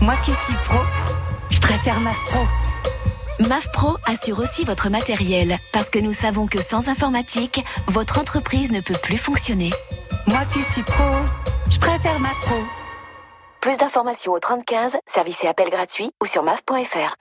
Moi 0.00 0.14
qui 0.24 0.34
suis 0.34 0.54
pro, 0.64 0.78
je 1.50 1.60
préfère 1.60 2.00
MAF 2.00 2.16
Pro. 2.30 3.46
MAF 3.46 3.70
Pro 3.72 3.96
assure 4.06 4.38
aussi 4.38 4.64
votre 4.64 4.88
matériel 4.88 5.58
parce 5.74 5.90
que 5.90 5.98
nous 5.98 6.14
savons 6.14 6.46
que 6.46 6.62
sans 6.62 6.88
informatique, 6.88 7.62
votre 7.86 8.18
entreprise 8.18 8.72
ne 8.72 8.80
peut 8.80 8.98
plus 9.02 9.18
fonctionner. 9.18 9.70
Moi 10.26 10.40
qui 10.50 10.64
suis 10.64 10.82
pro, 10.82 11.04
je 11.70 11.78
préfère 11.78 12.18
MAF 12.18 12.40
Pro. 12.46 12.56
Plus 13.60 13.76
d'informations 13.76 14.32
au 14.32 14.38
3015, 14.38 14.96
service 15.04 15.44
et 15.44 15.48
appel 15.48 15.68
gratuit 15.68 16.12
ou 16.22 16.26
sur 16.26 16.42
maf.fr. 16.42 17.14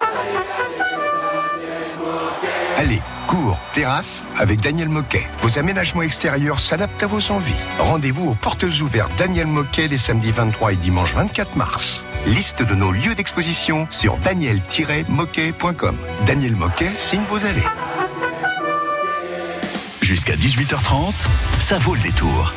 Allez, 2.77 3.01
terrasse 3.77 4.25
avec 4.35 4.59
Daniel 4.59 4.89
Moquet. 4.89 5.27
Vos 5.43 5.59
aménagements 5.59 6.01
extérieurs 6.01 6.59
s'adaptent 6.59 7.03
à 7.03 7.05
vos 7.05 7.29
envies. 7.29 7.53
Rendez-vous 7.77 8.29
aux 8.29 8.33
portes 8.33 8.63
ouvertes 8.63 9.11
Daniel 9.19 9.45
Moquet 9.45 9.87
les 9.87 9.97
samedis 9.97 10.31
23 10.31 10.73
et 10.73 10.75
dimanche 10.77 11.13
24 11.13 11.55
mars. 11.55 12.03
Liste 12.25 12.63
de 12.63 12.73
nos 12.73 12.91
lieux 12.91 13.13
d'exposition 13.13 13.85
sur 13.91 14.17
daniel-moquet.com. 14.17 15.95
Daniel 16.25 16.55
Moquet 16.55 16.89
signe 16.95 17.25
vos 17.29 17.45
allées. 17.45 17.61
Jusqu'à 20.01 20.33
18h30, 20.33 21.27
ça 21.59 21.77
vaut 21.77 21.93
le 21.93 22.01
détour. 22.01 22.53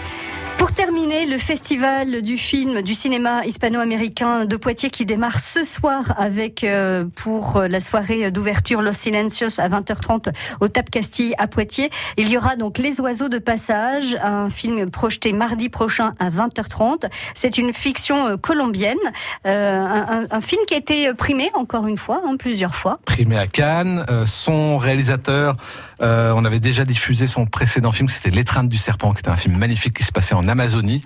Pour 0.61 0.73
terminer, 0.73 1.25
le 1.25 1.39
festival 1.39 2.21
du 2.21 2.37
film, 2.37 2.83
du 2.83 2.93
cinéma 2.95 3.47
hispano-américain 3.47 4.45
de 4.45 4.57
Poitiers 4.57 4.91
qui 4.91 5.07
démarre 5.07 5.39
ce 5.41 5.65
soir 5.65 6.15
avec, 6.19 6.65
euh, 6.65 7.07
pour 7.17 7.63
la 7.67 7.81
soirée 7.81 8.31
d'ouverture 8.31 8.83
Los 8.83 8.93
Silencios 8.93 9.59
à 9.59 9.69
20h30 9.71 10.29
au 10.61 10.69
Tap 10.69 10.91
Castille 10.91 11.33
à 11.39 11.47
Poitiers. 11.47 11.89
Il 12.19 12.29
y 12.29 12.37
aura 12.37 12.57
donc 12.57 12.77
Les 12.77 13.01
Oiseaux 13.01 13.31
de 13.31 13.39
Passage, 13.39 14.19
un 14.23 14.51
film 14.51 14.91
projeté 14.91 15.33
mardi 15.33 15.71
prochain 15.71 16.13
à 16.19 16.29
20h30. 16.29 17.07
C'est 17.35 17.57
une 17.57 17.73
fiction 17.73 18.27
euh, 18.27 18.37
colombienne, 18.37 18.99
euh, 19.47 19.81
un- 19.83 20.27
un 20.31 20.41
film 20.43 20.61
qui 20.69 20.75
a 20.75 20.77
été 20.77 21.15
primé 21.15 21.51
encore 21.55 21.87
une 21.87 21.97
fois, 21.97 22.21
hein, 22.27 22.37
plusieurs 22.39 22.75
fois. 22.75 22.99
primé 23.07 23.39
à 23.39 23.47
Cannes. 23.47 24.05
Euh, 24.11 24.27
son 24.27 24.77
réalisateur, 24.77 25.57
euh, 26.03 26.33
on 26.35 26.45
avait 26.45 26.61
déjà 26.61 26.85
diffusé 26.85 27.27
son 27.27 27.47
précédent 27.47 27.93
film, 27.93 28.09
c'était 28.09 28.31
L'étreinte 28.31 28.69
du 28.69 28.77
serpent, 28.77 29.13
qui 29.13 29.21
était 29.21 29.29
un 29.29 29.37
film 29.37 29.57
magnifique 29.57 29.95
qui 29.95 30.05
se 30.05 30.13
passait 30.13 30.35
en 30.35 30.49
Amazonie. 30.49 31.03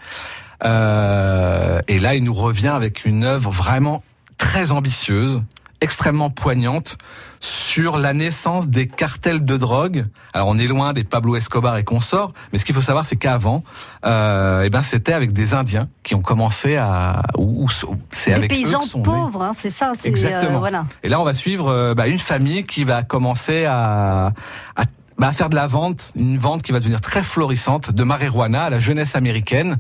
Euh, 0.65 1.81
et 1.89 1.99
là, 1.99 2.15
il 2.15 2.23
nous 2.25 2.35
revient 2.35 2.69
avec 2.69 3.05
une 3.05 3.25
œuvre 3.25 3.51
vraiment 3.51 4.03
très 4.39 4.73
ambitieuse, 4.73 5.43
extrêmement 5.85 6.31
poignante 6.31 6.97
sur 7.41 7.99
la 7.99 8.15
naissance 8.15 8.69
des 8.69 8.89
cartels 8.89 9.45
de 9.45 9.57
drogue. 9.59 10.07
Alors 10.33 10.49
on 10.49 10.59
est 10.59 10.67
loin 10.67 10.95
des 10.95 11.05
Pablo 11.05 11.37
Escobar 11.37 11.77
et 11.77 11.85
consorts, 11.85 12.33
mais 12.53 12.59
ce 12.59 12.65
qu'il 12.65 12.75
faut 12.75 12.81
savoir 12.81 13.05
c'est 13.05 13.17
qu'avant, 13.17 13.63
euh, 14.07 14.63
eh 14.65 14.71
ben 14.71 14.83
c'était 14.83 15.13
avec 15.13 15.33
des 15.35 15.53
Indiens 15.53 15.89
qui 16.03 16.15
ont 16.15 16.23
commencé 16.23 16.77
à, 16.77 17.23
ou, 17.37 17.67
ou- 17.67 17.97
c'est 18.13 18.33
avec 18.33 18.49
paysans 18.51 18.81
sont 18.81 19.03
pauvres, 19.03 19.43
hein, 19.43 19.51
c'est 19.57 19.71
ça. 19.71 19.93
c'est, 19.95 20.09
euh, 20.09 20.11
Exactement. 20.11 20.59
voilà. 20.59 20.87
Et 21.03 21.09
là, 21.11 21.21
on 21.21 21.25
va 21.25 21.35
suivre 21.35 21.69
euh, 21.69 21.95
bah, 21.95 22.09
une 22.09 22.19
famille 22.19 22.65
qui 22.65 22.83
va 22.85 23.03
commencer 23.03 23.67
à, 23.67 24.33
à, 24.77 24.85
bah, 25.19 25.29
à 25.29 25.33
faire 25.33 25.51
de 25.51 25.55
la 25.55 25.67
vente, 25.67 26.13
une 26.17 26.39
vente 26.39 26.63
qui 26.63 26.73
va 26.73 26.81
devenir 26.81 27.03
très 27.03 27.23
florissante 27.23 27.91
de 27.91 28.05
marijuana 28.05 28.65
à 28.65 28.71
la 28.71 28.81
jeunesse 28.81 29.17
américaine 29.17 29.77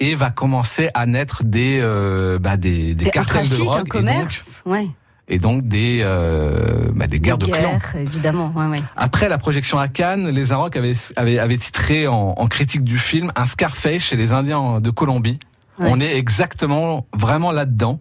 et 0.00 0.16
va 0.16 0.30
commencer 0.30 0.90
à 0.94 1.06
naître 1.06 1.44
des, 1.44 1.78
euh, 1.80 2.40
bah, 2.40 2.56
des, 2.56 2.96
des 2.96 3.04
Des- 3.04 3.10
cartels 3.10 3.48
de 3.48 3.56
drogue 3.56 3.68
un 3.76 3.78
et 3.78 3.82
donc, 3.82 3.88
commerce, 3.88 4.62
ouais. 4.66 4.88
Et 5.28 5.38
donc 5.38 5.66
des, 5.66 6.00
euh, 6.02 6.90
bah, 6.94 7.06
des 7.06 7.20
guerres 7.20 7.38
Des 7.38 7.46
de 7.46 7.50
clans. 7.56 7.70
guerres, 7.70 7.94
évidemment. 7.98 8.52
Ouais, 8.54 8.66
ouais. 8.66 8.82
Après 8.96 9.28
la 9.28 9.38
projection 9.38 9.78
à 9.78 9.88
Cannes, 9.88 10.28
les 10.28 10.52
Inrocks 10.52 10.76
avaient, 10.76 10.92
avaient, 11.16 11.38
avaient 11.38 11.58
titré 11.58 12.06
en, 12.06 12.34
en 12.36 12.46
critique 12.46 12.84
du 12.84 12.98
film 12.98 13.32
un 13.36 13.46
Scarface 13.46 14.02
chez 14.02 14.16
les 14.16 14.32
Indiens 14.32 14.80
de 14.80 14.90
Colombie. 14.90 15.38
Ouais. 15.78 15.88
On 15.90 15.98
est 16.00 16.16
exactement, 16.16 17.06
vraiment 17.16 17.50
là-dedans. 17.52 17.98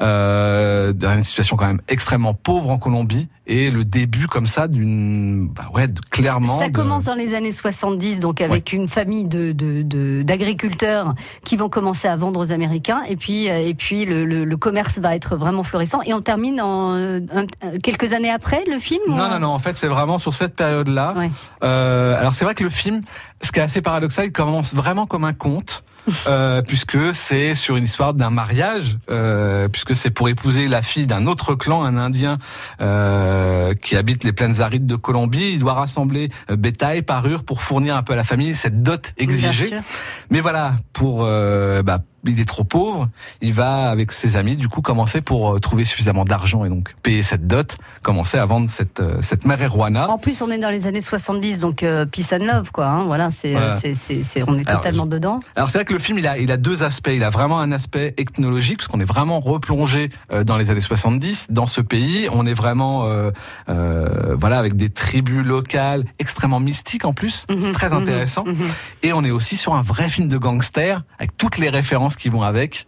Euh, 0.00 0.92
dans 0.92 1.14
une 1.16 1.24
situation 1.24 1.56
quand 1.56 1.66
même 1.66 1.80
extrêmement 1.88 2.32
pauvre 2.34 2.70
en 2.70 2.78
Colombie 2.78 3.28
et 3.48 3.70
le 3.70 3.84
début 3.84 4.26
comme 4.28 4.46
ça 4.46 4.68
d'une, 4.68 5.48
bah 5.48 5.64
ouais, 5.74 5.88
de- 5.88 6.00
clairement. 6.10 6.58
Ça 6.60 6.68
de- 6.68 6.72
commence 6.72 7.04
dans 7.04 7.14
les 7.16 7.34
années 7.34 7.50
70, 7.50 8.20
donc 8.20 8.40
avec 8.40 8.72
une 8.72 8.86
famille 8.86 9.24
de 9.24 9.52
d'agriculteurs 10.22 11.14
qui 11.44 11.56
vont 11.56 11.68
commencer 11.68 12.06
à 12.08 12.16
vendre 12.16 12.40
aux 12.40 12.52
Américains, 12.52 13.00
et 13.08 13.16
puis 13.16 13.50
euh, 13.50 13.58
et 13.66 13.74
puis 13.74 14.04
le, 14.04 14.24
le- 14.24 14.44
le 14.44 14.56
commerce 14.56 14.98
va 14.98 15.14
être 15.16 15.36
vraiment 15.36 15.62
florissant. 15.62 16.00
Et 16.02 16.14
on 16.14 16.20
termine 16.20 16.60
en 16.60 16.94
un- 16.96 17.46
quelques 17.82 18.12
années 18.12 18.30
après 18.30 18.62
le 18.70 18.78
film. 18.78 19.02
ou- 19.08 19.16
Non, 19.16 19.28
non, 19.30 19.38
non. 19.40 19.48
En 19.48 19.58
fait, 19.58 19.76
c'est 19.76 19.88
vraiment 19.88 20.18
sur 20.18 20.34
cette 20.34 20.54
période-là. 20.54 21.14
Ouais. 21.16 21.30
Euh, 21.64 22.16
alors, 22.18 22.32
c'est 22.32 22.44
vrai 22.44 22.54
que 22.54 22.64
le 22.64 22.70
film, 22.70 23.02
ce 23.42 23.50
qui 23.52 23.58
est 23.58 23.62
assez 23.62 23.80
paradoxal, 23.82 24.26
il 24.26 24.32
commence 24.32 24.74
vraiment 24.74 25.06
comme 25.06 25.24
un 25.24 25.32
conte. 25.32 25.84
Euh, 26.26 26.62
puisque 26.62 27.14
c'est 27.14 27.54
sur 27.54 27.76
une 27.76 27.84
histoire 27.84 28.14
d'un 28.14 28.30
mariage, 28.30 28.98
euh, 29.10 29.68
puisque 29.68 29.94
c'est 29.94 30.10
pour 30.10 30.28
épouser 30.28 30.68
la 30.68 30.82
fille 30.82 31.06
d'un 31.06 31.26
autre 31.26 31.54
clan, 31.54 31.82
un 31.82 31.96
Indien 31.96 32.38
euh, 32.80 33.74
qui 33.74 33.96
habite 33.96 34.24
les 34.24 34.32
plaines 34.32 34.60
arides 34.60 34.86
de 34.86 34.96
Colombie. 34.96 35.52
Il 35.52 35.58
doit 35.58 35.74
rassembler 35.74 36.30
euh, 36.50 36.56
bétail, 36.56 37.02
parure 37.02 37.44
pour 37.44 37.62
fournir 37.62 37.96
un 37.96 38.02
peu 38.02 38.12
à 38.12 38.16
la 38.16 38.24
famille 38.24 38.54
cette 38.54 38.82
dot 38.82 39.12
exigée. 39.18 39.70
Mais 40.30 40.40
voilà, 40.40 40.72
pour 40.92 41.22
euh, 41.24 41.82
bah, 41.82 42.00
il 42.24 42.40
est 42.40 42.44
trop 42.48 42.64
pauvre, 42.64 43.08
il 43.40 43.52
va 43.54 43.90
avec 43.90 44.12
ses 44.12 44.36
amis 44.36 44.56
du 44.56 44.68
coup 44.68 44.82
commencer 44.82 45.20
pour 45.20 45.54
euh, 45.54 45.58
trouver 45.58 45.84
suffisamment 45.84 46.24
d'argent 46.24 46.64
et 46.64 46.68
donc 46.68 46.94
payer 47.02 47.22
cette 47.22 47.46
dot, 47.46 47.76
commencer 48.02 48.38
à 48.38 48.44
vendre 48.46 48.68
cette 48.68 49.00
euh, 49.00 49.18
cette 49.22 49.44
marijuana. 49.44 50.08
En 50.10 50.18
plus, 50.18 50.42
on 50.42 50.50
est 50.50 50.58
dans 50.58 50.70
les 50.70 50.86
années 50.86 51.00
70, 51.00 51.60
donc 51.60 51.82
euh, 51.82 52.06
peace 52.06 52.32
and 52.32 52.44
love, 52.44 52.70
quoi. 52.72 52.86
hein, 52.86 53.04
voilà, 53.04 53.30
c'est, 53.30 53.52
Voilà. 53.52 53.70
c'est, 53.70 53.94
c'est, 53.94 54.22
c'est- 54.22 54.42
on 54.46 54.58
est 54.58 54.68
Alors, 54.68 54.80
totalement 54.80 55.06
dedans. 55.06 55.40
Alors 55.56 55.70
c'est 55.70 55.78
vrai 55.78 55.84
que 55.84 55.92
le 55.92 55.98
film 55.98 56.18
il 56.18 56.26
a 56.26 56.38
il 56.38 56.50
a 56.50 56.56
deux 56.56 56.82
aspects, 56.82 57.10
il 57.12 57.22
a 57.24 57.30
vraiment 57.30 57.60
un 57.60 57.72
aspect 57.72 58.14
ethnologique 58.18 58.78
parce 58.78 58.88
qu'on 58.88 59.00
est 59.00 59.04
vraiment 59.04 59.40
replongé 59.40 60.10
euh, 60.32 60.44
dans 60.44 60.56
les 60.56 60.70
années 60.70 60.80
70 60.80 61.46
dans 61.50 61.66
ce 61.66 61.80
pays, 61.80 62.28
on 62.32 62.46
est 62.46 62.54
vraiment 62.54 63.04
euh, 63.06 63.30
euh, 63.68 64.36
voilà 64.38 64.58
avec 64.58 64.74
des 64.76 64.88
tribus 64.90 65.44
locales 65.44 66.04
extrêmement 66.18 66.60
mystiques 66.60 67.04
en 67.04 67.12
plus, 67.12 67.44
c'est 67.48 67.54
Mhm, 67.54 67.72
très 67.72 67.90
mhm, 67.90 67.96
intéressant. 68.02 68.44
mhm. 68.44 68.68
Et 69.02 69.12
on 69.12 69.22
est 69.24 69.30
aussi 69.30 69.56
sur 69.56 69.74
un 69.74 69.82
vrai 69.82 70.08
film 70.08 70.28
de 70.28 70.38
gangster 70.38 71.02
avec 71.18 71.36
toutes 71.36 71.58
les 71.58 71.68
références 71.68 72.16
qui 72.18 72.28
vont 72.28 72.42
avec. 72.42 72.86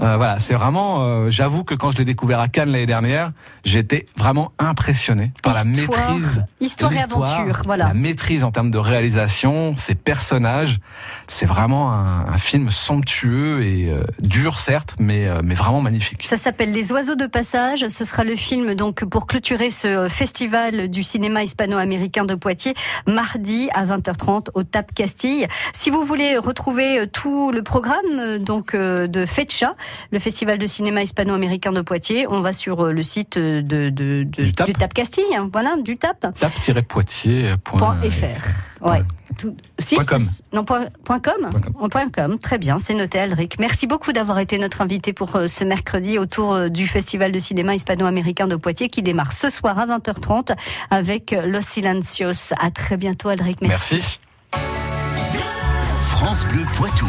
Euh, 0.00 0.16
voilà, 0.16 0.38
c'est 0.38 0.54
vraiment. 0.54 1.04
euh, 1.04 1.30
J'avoue 1.30 1.64
que 1.64 1.74
quand 1.74 1.90
je 1.90 1.98
l'ai 1.98 2.04
découvert 2.04 2.38
à 2.40 2.48
Cannes 2.48 2.70
l'année 2.70 2.86
dernière, 2.86 3.32
j'étais 3.64 4.06
vraiment 4.16 4.52
impressionné 4.58 5.32
par 5.42 5.54
la 5.54 5.64
maîtrise, 5.64 6.44
histoire 6.60 6.92
et 6.92 7.00
aventure, 7.00 7.62
voilà. 7.64 7.88
la 7.88 7.94
maîtrise 7.94 8.44
en 8.44 8.50
termes 8.52 8.70
de 8.70 8.78
réalisation, 8.78 9.74
ces 9.76 9.94
personnages. 9.94 10.78
C'est 11.26 11.46
vraiment 11.46 11.92
un, 11.92 12.26
un 12.28 12.38
film 12.38 12.70
somptueux 12.70 13.62
et 13.64 13.90
euh, 13.90 14.04
dur 14.20 14.58
certes, 14.58 14.94
mais 14.98 15.26
euh, 15.26 15.40
mais 15.42 15.54
vraiment 15.54 15.80
magnifique. 15.80 16.24
Ça 16.24 16.36
s'appelle 16.36 16.72
Les 16.72 16.92
Oiseaux 16.92 17.16
de 17.16 17.26
Passage. 17.26 17.86
Ce 17.88 18.04
sera 18.04 18.24
le 18.24 18.36
film 18.36 18.74
donc 18.74 19.04
pour 19.04 19.26
clôturer 19.26 19.70
ce 19.70 20.08
festival 20.08 20.88
du 20.88 21.02
cinéma 21.02 21.42
hispano-américain 21.42 22.24
de 22.24 22.34
Poitiers 22.34 22.74
mardi 23.06 23.68
à 23.74 23.84
20h30 23.84 24.48
au 24.54 24.62
TAP 24.62 24.94
Castille. 24.94 25.46
Si 25.72 25.90
vous 25.90 26.02
voulez 26.02 26.36
retrouver 26.38 27.00
euh, 27.00 27.06
tout 27.06 27.50
le 27.52 27.62
programme 27.62 27.96
euh, 28.18 28.38
donc 28.38 28.74
euh, 28.74 29.06
de 29.06 29.26
FETCHA, 29.26 29.74
le 30.10 30.18
festival 30.18 30.58
de 30.58 30.66
cinéma 30.66 31.02
hispano-américain 31.02 31.72
de 31.72 31.80
Poitiers, 31.80 32.26
on 32.28 32.40
va 32.40 32.52
sur 32.52 32.86
euh, 32.86 32.92
le 32.92 33.02
site 33.02 33.36
euh, 33.36 33.62
de, 33.62 33.88
de- 33.90 34.24
de- 34.24 34.44
Du 34.44 34.52
TAP. 34.72 34.94
Castille, 34.94 35.24
hein, 35.36 35.48
voilà, 35.52 35.76
du 35.76 35.96
TAP. 35.96 36.26
Tap-poitiers.fr. 36.38 38.86
Ouais. 38.88 39.02
Tout- 39.38 39.56
si, 39.78 39.94
Point 39.96 40.04
com. 40.04 40.18
c'est- 40.18 40.42
Non, 40.52 40.64
point, 40.64 40.86
point 41.04 41.20
com. 41.20 41.50
En 41.78 41.88
Point 41.88 42.08
com. 42.10 42.38
Très 42.38 42.58
bien, 42.58 42.78
c'est 42.78 42.94
noté, 42.94 43.18
Alric. 43.20 43.58
Merci 43.58 43.86
beaucoup 43.86 44.12
d'avoir 44.12 44.38
été 44.38 44.58
notre 44.58 44.80
invité 44.80 45.12
pour 45.12 45.34
euh, 45.36 45.46
ce 45.46 45.64
mercredi 45.64 46.18
autour 46.18 46.52
euh, 46.54 46.68
du 46.68 46.86
Festival 46.86 47.32
de 47.32 47.38
cinéma 47.38 47.74
hispano-américain 47.74 48.46
de 48.46 48.56
Poitiers 48.56 48.88
qui 48.88 49.02
démarre 49.02 49.32
ce 49.32 49.50
soir 49.50 49.78
à 49.78 49.86
20h30 49.86 50.56
avec 50.90 51.32
euh, 51.32 51.46
Los 51.46 51.60
Silencios. 51.68 52.52
À 52.60 52.70
très 52.70 52.96
bientôt, 52.96 53.28
Alric. 53.28 53.60
Merci. 53.60 53.96
Merci. 53.96 54.18
France 56.00 56.44
Bleu 56.46 56.64
Poitou. 56.76 57.06